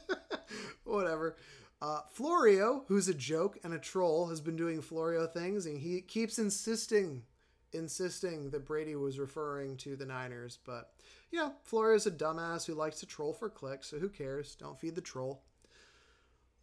Whatever. 0.84 1.36
Uh, 1.82 2.00
Florio, 2.12 2.84
who's 2.86 3.08
a 3.08 3.14
joke 3.14 3.58
and 3.64 3.74
a 3.74 3.78
troll, 3.78 4.28
has 4.28 4.40
been 4.40 4.54
doing 4.54 4.80
Florio 4.80 5.26
things, 5.26 5.66
and 5.66 5.76
he 5.76 6.00
keeps 6.00 6.38
insisting, 6.38 7.24
insisting 7.72 8.50
that 8.50 8.64
Brady 8.64 8.94
was 8.94 9.18
referring 9.18 9.76
to 9.78 9.96
the 9.96 10.06
Niners. 10.06 10.60
But 10.64 10.92
you 11.32 11.40
know, 11.40 11.52
Florio's 11.64 12.06
a 12.06 12.12
dumbass 12.12 12.64
who 12.64 12.74
likes 12.74 13.00
to 13.00 13.06
troll 13.06 13.32
for 13.32 13.50
clicks, 13.50 13.88
so 13.88 13.98
who 13.98 14.08
cares? 14.08 14.54
Don't 14.54 14.78
feed 14.78 14.94
the 14.94 15.00
troll. 15.00 15.42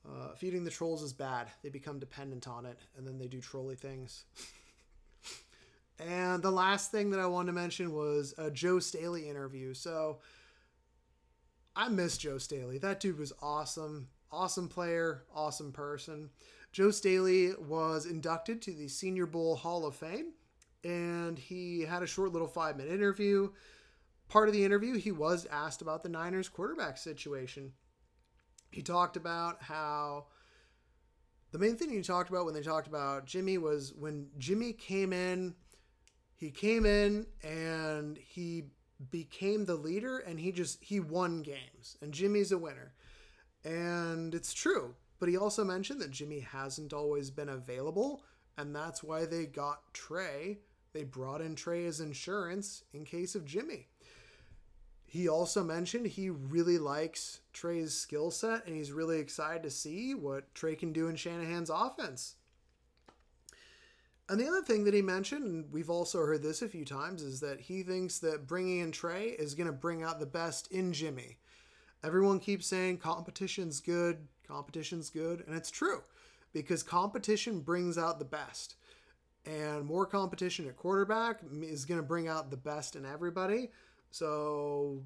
Uh, 0.08 0.36
feeding 0.38 0.64
the 0.64 0.72
trolls 0.72 1.04
is 1.04 1.12
bad. 1.12 1.50
They 1.64 1.70
become 1.70 2.00
dependent 2.00 2.48
on 2.48 2.66
it, 2.66 2.80
and 2.98 3.06
then 3.06 3.20
they 3.20 3.28
do 3.28 3.42
trolly 3.42 3.76
things. 3.76 4.24
and 6.00 6.42
the 6.42 6.50
last 6.50 6.92
thing 6.92 7.10
that 7.10 7.20
I 7.20 7.26
wanted 7.26 7.48
to 7.48 7.54
mention 7.54 7.92
was 7.92 8.34
a 8.38 8.50
Joe 8.50 8.80
Staley 8.80 9.28
interview. 9.28 9.74
So 9.74 10.20
I 11.76 11.90
miss 11.90 12.18
Joe 12.18 12.38
Staley. 12.38 12.78
That 12.78 13.02
dude 13.02 13.20
was 13.20 13.34
awesome. 13.42 14.08
Awesome 14.32 14.68
player, 14.68 15.24
awesome 15.34 15.72
person. 15.72 16.30
Joe 16.72 16.92
Staley 16.92 17.54
was 17.56 18.06
inducted 18.06 18.62
to 18.64 18.74
the 18.74 18.88
Senior 18.88 19.26
Bowl 19.26 19.56
Hall 19.56 19.86
of 19.86 19.96
Fame, 19.96 20.34
and 20.84 21.40
he 21.40 21.82
had 21.82 22.04
a 22.04 22.08
short 22.08 22.32
little 22.32 22.48
five 22.48 22.78
minute 22.78 22.94
interview. 22.94 23.50
Part 24.28 24.48
of 24.48 24.54
the 24.54 24.64
interview, 24.64 24.96
he 24.98 25.12
was 25.12 25.48
asked 25.48 25.82
about 25.82 26.04
the 26.04 26.10
Niners 26.10 26.48
quarterback 26.48 26.98
situation 26.98 27.74
he 28.72 28.82
talked 28.82 29.18
about 29.18 29.62
how 29.62 30.26
the 31.52 31.60
main 31.60 31.76
thing 31.76 31.90
he 31.90 32.02
talked 32.02 32.30
about 32.30 32.46
when 32.46 32.54
they 32.54 32.62
talked 32.62 32.88
about 32.88 33.26
Jimmy 33.26 33.58
was 33.58 33.94
when 33.94 34.28
Jimmy 34.38 34.74
came 34.74 35.12
in, 35.12 35.56
he 36.36 36.52
came 36.52 36.86
in 36.86 37.26
and 37.44 38.18
he 38.18 38.66
became 39.12 39.66
the 39.66 39.76
leader 39.76 40.20
and 40.20 40.40
he 40.40 40.52
just 40.52 40.84
he 40.84 41.00
won 41.00 41.42
games 41.42 41.98
and 42.02 42.14
Jimmy's 42.14 42.52
a 42.52 42.58
winner. 42.58 42.94
And 43.64 44.34
it's 44.34 44.54
true, 44.54 44.96
but 45.20 45.30
he 45.30 45.38
also 45.38 45.64
mentioned 45.64 46.02
that 46.02 46.12
Jimmy 46.12 46.40
hasn't 46.40 46.94
always 46.94 47.30
been 47.30 47.50
available 47.50 48.24
and 48.60 48.76
that's 48.76 49.02
why 49.02 49.26
they 49.26 49.46
got 49.46 49.94
Trey. 49.94 50.60
They 50.92 51.06
brought 51.06 51.40
in 51.40 51.56
Trey 51.56 51.86
as 51.86 52.02
insurance 52.02 52.84
in 52.94 53.06
case 53.06 53.34
of 53.34 53.46
Jimmy. 53.46 53.88
He 55.06 55.30
also 55.30 55.64
mentioned 55.64 56.08
he 56.08 56.30
really 56.30 56.78
likes 56.78 57.40
Trey's 57.54 57.94
skill 57.94 58.32
set 58.32 58.68
and 58.68 58.76
he's 58.76 58.92
really 58.92 59.20
excited 59.20 59.64
to 59.64 59.72
see 59.72 60.14
what 60.14 60.54
Trey 60.54 60.76
can 60.76 60.92
do 60.92 61.08
in 61.08 61.16
Shanahan's 61.16 61.70
offense. 61.70 62.36
And 64.28 64.40
the 64.40 64.48
other 64.48 64.62
thing 64.62 64.84
that 64.84 64.94
he 64.94 65.02
mentioned, 65.02 65.46
and 65.46 65.72
we've 65.72 65.90
also 65.90 66.20
heard 66.20 66.44
this 66.44 66.62
a 66.62 66.68
few 66.68 66.84
times, 66.84 67.24
is 67.24 67.40
that 67.40 67.62
he 67.62 67.82
thinks 67.82 68.20
that 68.20 68.46
bringing 68.46 68.80
in 68.80 68.92
Trey 68.92 69.30
is 69.30 69.56
going 69.56 69.68
to 69.68 69.74
bring 69.74 70.04
out 70.04 70.20
the 70.20 70.26
best 70.26 70.70
in 70.70 70.92
Jimmy. 70.92 71.38
Everyone 72.04 72.40
keeps 72.40 72.68
saying 72.68 72.98
competition's 72.98 73.80
good, 73.80 74.28
competition's 74.48 75.10
good, 75.10 75.44
and 75.46 75.56
it's 75.56 75.72
true 75.72 76.02
because 76.54 76.84
competition 76.84 77.60
brings 77.60 77.98
out 77.98 78.20
the 78.20 78.26
best. 78.26 78.76
And 79.46 79.86
more 79.86 80.06
competition 80.06 80.68
at 80.68 80.78
quarterback 80.78 81.40
is 81.62 81.86
going 81.86 82.00
to 82.00 82.06
bring 82.06 82.28
out 82.28 82.52
the 82.52 82.58
best 82.58 82.96
in 82.96 83.06
everybody. 83.06 83.72
So 84.12 85.02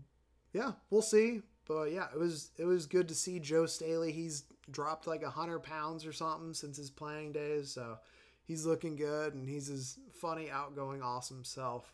yeah, 0.53 0.73
we'll 0.89 1.01
see. 1.01 1.41
But 1.67 1.91
yeah, 1.91 2.08
it 2.13 2.19
was 2.19 2.51
it 2.58 2.65
was 2.65 2.86
good 2.86 3.08
to 3.08 3.15
see 3.15 3.39
Joe 3.39 3.65
Staley. 3.65 4.12
He's 4.12 4.43
dropped 4.69 5.08
like 5.08 5.23
hundred 5.23 5.60
pounds 5.60 6.06
or 6.06 6.12
something 6.12 6.53
since 6.53 6.77
his 6.77 6.89
playing 6.89 7.32
days, 7.32 7.71
so 7.71 7.97
he's 8.43 8.65
looking 8.65 8.95
good 8.95 9.34
and 9.34 9.47
he's 9.47 9.67
his 9.67 9.97
funny, 10.13 10.49
outgoing, 10.49 11.01
awesome 11.01 11.43
self. 11.43 11.93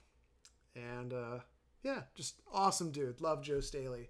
And 0.75 1.13
uh, 1.13 1.39
yeah, 1.83 2.01
just 2.15 2.41
awesome 2.51 2.91
dude. 2.91 3.21
Love 3.21 3.43
Joe 3.43 3.59
Staley. 3.59 4.09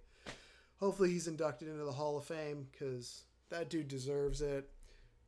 Hopefully 0.80 1.12
he's 1.12 1.28
inducted 1.28 1.68
into 1.68 1.84
the 1.84 1.92
Hall 1.92 2.18
of 2.18 2.26
Fame 2.26 2.68
because 2.72 3.24
that 3.50 3.70
dude 3.70 3.88
deserves 3.88 4.42
it. 4.42 4.70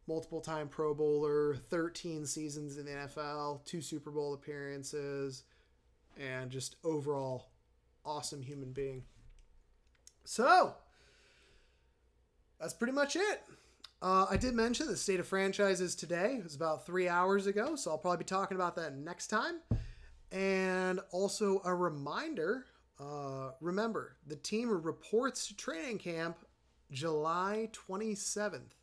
Multiple 0.07 0.41
time 0.41 0.67
Pro 0.67 0.93
Bowler, 0.93 1.55
13 1.55 2.25
seasons 2.25 2.77
in 2.77 2.85
the 2.85 2.91
NFL, 2.91 3.63
two 3.65 3.81
Super 3.81 4.11
Bowl 4.11 4.33
appearances, 4.33 5.43
and 6.19 6.49
just 6.49 6.75
overall 6.83 7.49
awesome 8.05 8.41
human 8.41 8.71
being. 8.71 9.03
So, 10.23 10.75
that's 12.59 12.73
pretty 12.73 12.93
much 12.93 13.15
it. 13.15 13.43
Uh, 14.01 14.25
I 14.29 14.37
did 14.37 14.55
mention 14.55 14.87
the 14.87 14.97
state 14.97 15.19
of 15.19 15.27
franchises 15.27 15.95
today. 15.95 16.37
It 16.39 16.43
was 16.43 16.55
about 16.55 16.85
three 16.85 17.07
hours 17.07 17.45
ago, 17.45 17.75
so 17.75 17.91
I'll 17.91 17.97
probably 17.97 18.19
be 18.19 18.25
talking 18.25 18.55
about 18.55 18.75
that 18.77 18.95
next 18.95 19.27
time. 19.27 19.59
And 20.31 20.99
also 21.11 21.61
a 21.65 21.75
reminder 21.75 22.65
uh, 23.01 23.51
remember, 23.59 24.17
the 24.27 24.35
team 24.35 24.69
reports 24.69 25.47
to 25.47 25.55
training 25.55 25.97
camp 25.97 26.37
July 26.91 27.69
27th. 27.73 28.75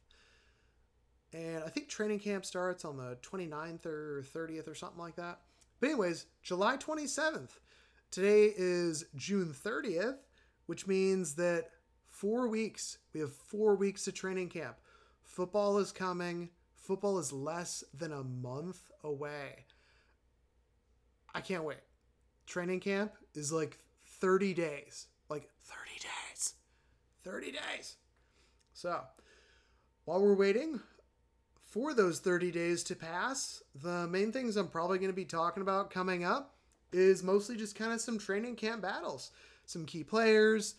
And 1.33 1.63
I 1.63 1.69
think 1.69 1.89
training 1.89 2.21
camp 2.21 2.45
starts 2.45 2.85
on 2.85 2.97
the 2.97 3.19
29th 3.23 3.87
or 3.87 4.25
30th 4.35 4.67
or 4.67 4.75
something 4.75 4.99
like 4.99 5.17
that. 5.17 5.41
But, 5.79 5.91
anyways, 5.91 6.27
July 6.43 6.77
27th. 6.79 7.51
Today 8.11 8.53
is 8.57 9.05
June 9.15 9.53
30th, 9.53 10.17
which 10.67 10.87
means 10.87 11.35
that 11.35 11.71
four 12.07 12.49
weeks, 12.49 12.99
we 13.13 13.21
have 13.21 13.33
four 13.33 13.77
weeks 13.77 14.05
to 14.05 14.13
training 14.13 14.49
camp. 14.49 14.77
Football 15.23 15.79
is 15.79 15.93
coming. 15.93 16.49
Football 16.75 17.19
is 17.19 17.33
less 17.33 17.85
than 17.93 18.13
a 18.13 18.25
month 18.25 18.91
away. 19.05 19.67
I 21.35 21.43
can't 21.43 21.65
wait. 21.65 21.79
Training 22.47 22.81
camp 22.81 23.13
is 23.35 23.53
like 23.53 23.79
30 24.21 24.55
days. 24.55 25.07
Like 25.29 25.49
30 25.65 25.91
days. 26.01 26.55
30 27.25 27.53
days. 27.53 27.97
So, 28.73 29.01
while 30.05 30.21
we're 30.21 30.35
waiting 30.35 30.81
for 31.61 31.93
those 31.93 32.21
30 32.21 32.51
days 32.51 32.83
to 32.85 32.97
pass, 32.97 33.63
the 33.75 34.07
main 34.07 34.33
things 34.33 34.57
I'm 34.57 34.69
probably 34.69 34.99
going 34.99 35.11
to 35.11 35.17
be 35.17 35.25
talking 35.25 35.63
about 35.63 35.91
coming 35.91 36.25
up 36.25 36.55
is 36.93 37.23
mostly 37.23 37.57
just 37.57 37.75
kind 37.75 37.93
of 37.93 38.01
some 38.01 38.19
training 38.19 38.57
camp 38.57 38.81
battles, 38.81 39.31
some 39.67 39.85
key 39.85 40.03
players, 40.03 40.77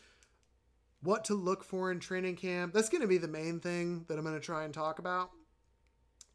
what 1.01 1.23
to 1.25 1.35
look 1.35 1.63
for 1.63 1.91
in 1.91 1.99
training 1.99 2.35
camp. 2.35 2.73
That's 2.73 2.89
going 2.89 3.01
to 3.01 3.07
be 3.07 3.17
the 3.17 3.27
main 3.27 3.59
thing 3.59 4.05
that 4.07 4.17
I'm 4.17 4.23
going 4.23 4.35
to 4.35 4.41
try 4.41 4.63
and 4.63 4.73
talk 4.73 4.99
about. 4.99 5.29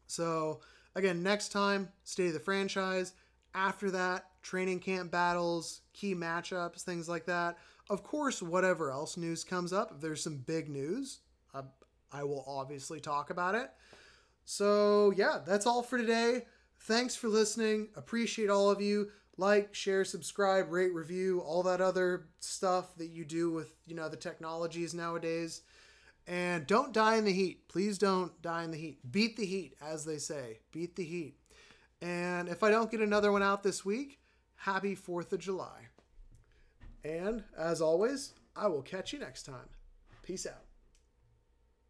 So, 0.07 0.61
again, 0.95 1.23
next 1.23 1.49
time, 1.49 1.89
of 2.17 2.33
the 2.33 2.39
franchise. 2.39 3.13
After 3.53 3.91
that, 3.91 4.25
training 4.45 4.79
camp 4.79 5.11
battles, 5.11 5.81
key 5.91 6.13
matchups, 6.13 6.81
things 6.83 7.09
like 7.09 7.25
that. 7.25 7.57
Of 7.89 8.03
course, 8.03 8.43
whatever 8.43 8.91
else 8.91 9.17
news 9.17 9.43
comes 9.43 9.73
up, 9.73 9.91
if 9.95 10.01
there's 10.01 10.21
some 10.21 10.37
big 10.37 10.69
news, 10.69 11.19
I, 11.53 11.61
I 12.11 12.23
will 12.23 12.45
obviously 12.47 12.99
talk 12.99 13.31
about 13.31 13.55
it. 13.55 13.71
So, 14.45 15.11
yeah, 15.17 15.39
that's 15.45 15.65
all 15.65 15.81
for 15.81 15.97
today. 15.97 16.45
Thanks 16.81 17.15
for 17.15 17.27
listening. 17.27 17.87
Appreciate 17.95 18.51
all 18.51 18.69
of 18.69 18.79
you 18.79 19.09
like, 19.37 19.73
share, 19.73 20.05
subscribe, 20.05 20.71
rate, 20.71 20.93
review, 20.93 21.41
all 21.41 21.63
that 21.63 21.81
other 21.81 22.27
stuff 22.39 22.95
that 22.97 23.09
you 23.09 23.25
do 23.25 23.51
with, 23.51 23.73
you 23.87 23.95
know, 23.95 24.09
the 24.09 24.15
technologies 24.15 24.93
nowadays. 24.93 25.61
And 26.27 26.67
don't 26.67 26.93
die 26.93 27.15
in 27.15 27.25
the 27.25 27.33
heat. 27.33 27.67
Please 27.67 27.97
don't 27.97 28.39
die 28.43 28.63
in 28.63 28.71
the 28.71 28.77
heat. 28.77 28.99
Beat 29.11 29.37
the 29.37 29.45
heat, 29.45 29.75
as 29.81 30.05
they 30.05 30.17
say. 30.17 30.59
Beat 30.71 30.95
the 30.95 31.03
heat. 31.03 31.35
And 32.01 32.47
if 32.47 32.61
I 32.61 32.69
don't 32.69 32.91
get 32.91 33.01
another 33.01 33.31
one 33.31 33.43
out 33.43 33.63
this 33.63 33.83
week, 33.83 34.19
happy 34.55 34.95
4th 34.95 35.31
of 35.33 35.39
July. 35.39 35.87
And 37.03 37.43
as 37.57 37.81
always, 37.81 38.33
I 38.55 38.67
will 38.67 38.81
catch 38.81 39.13
you 39.13 39.19
next 39.19 39.43
time. 39.43 39.69
Peace 40.23 40.45
out. 40.47 40.64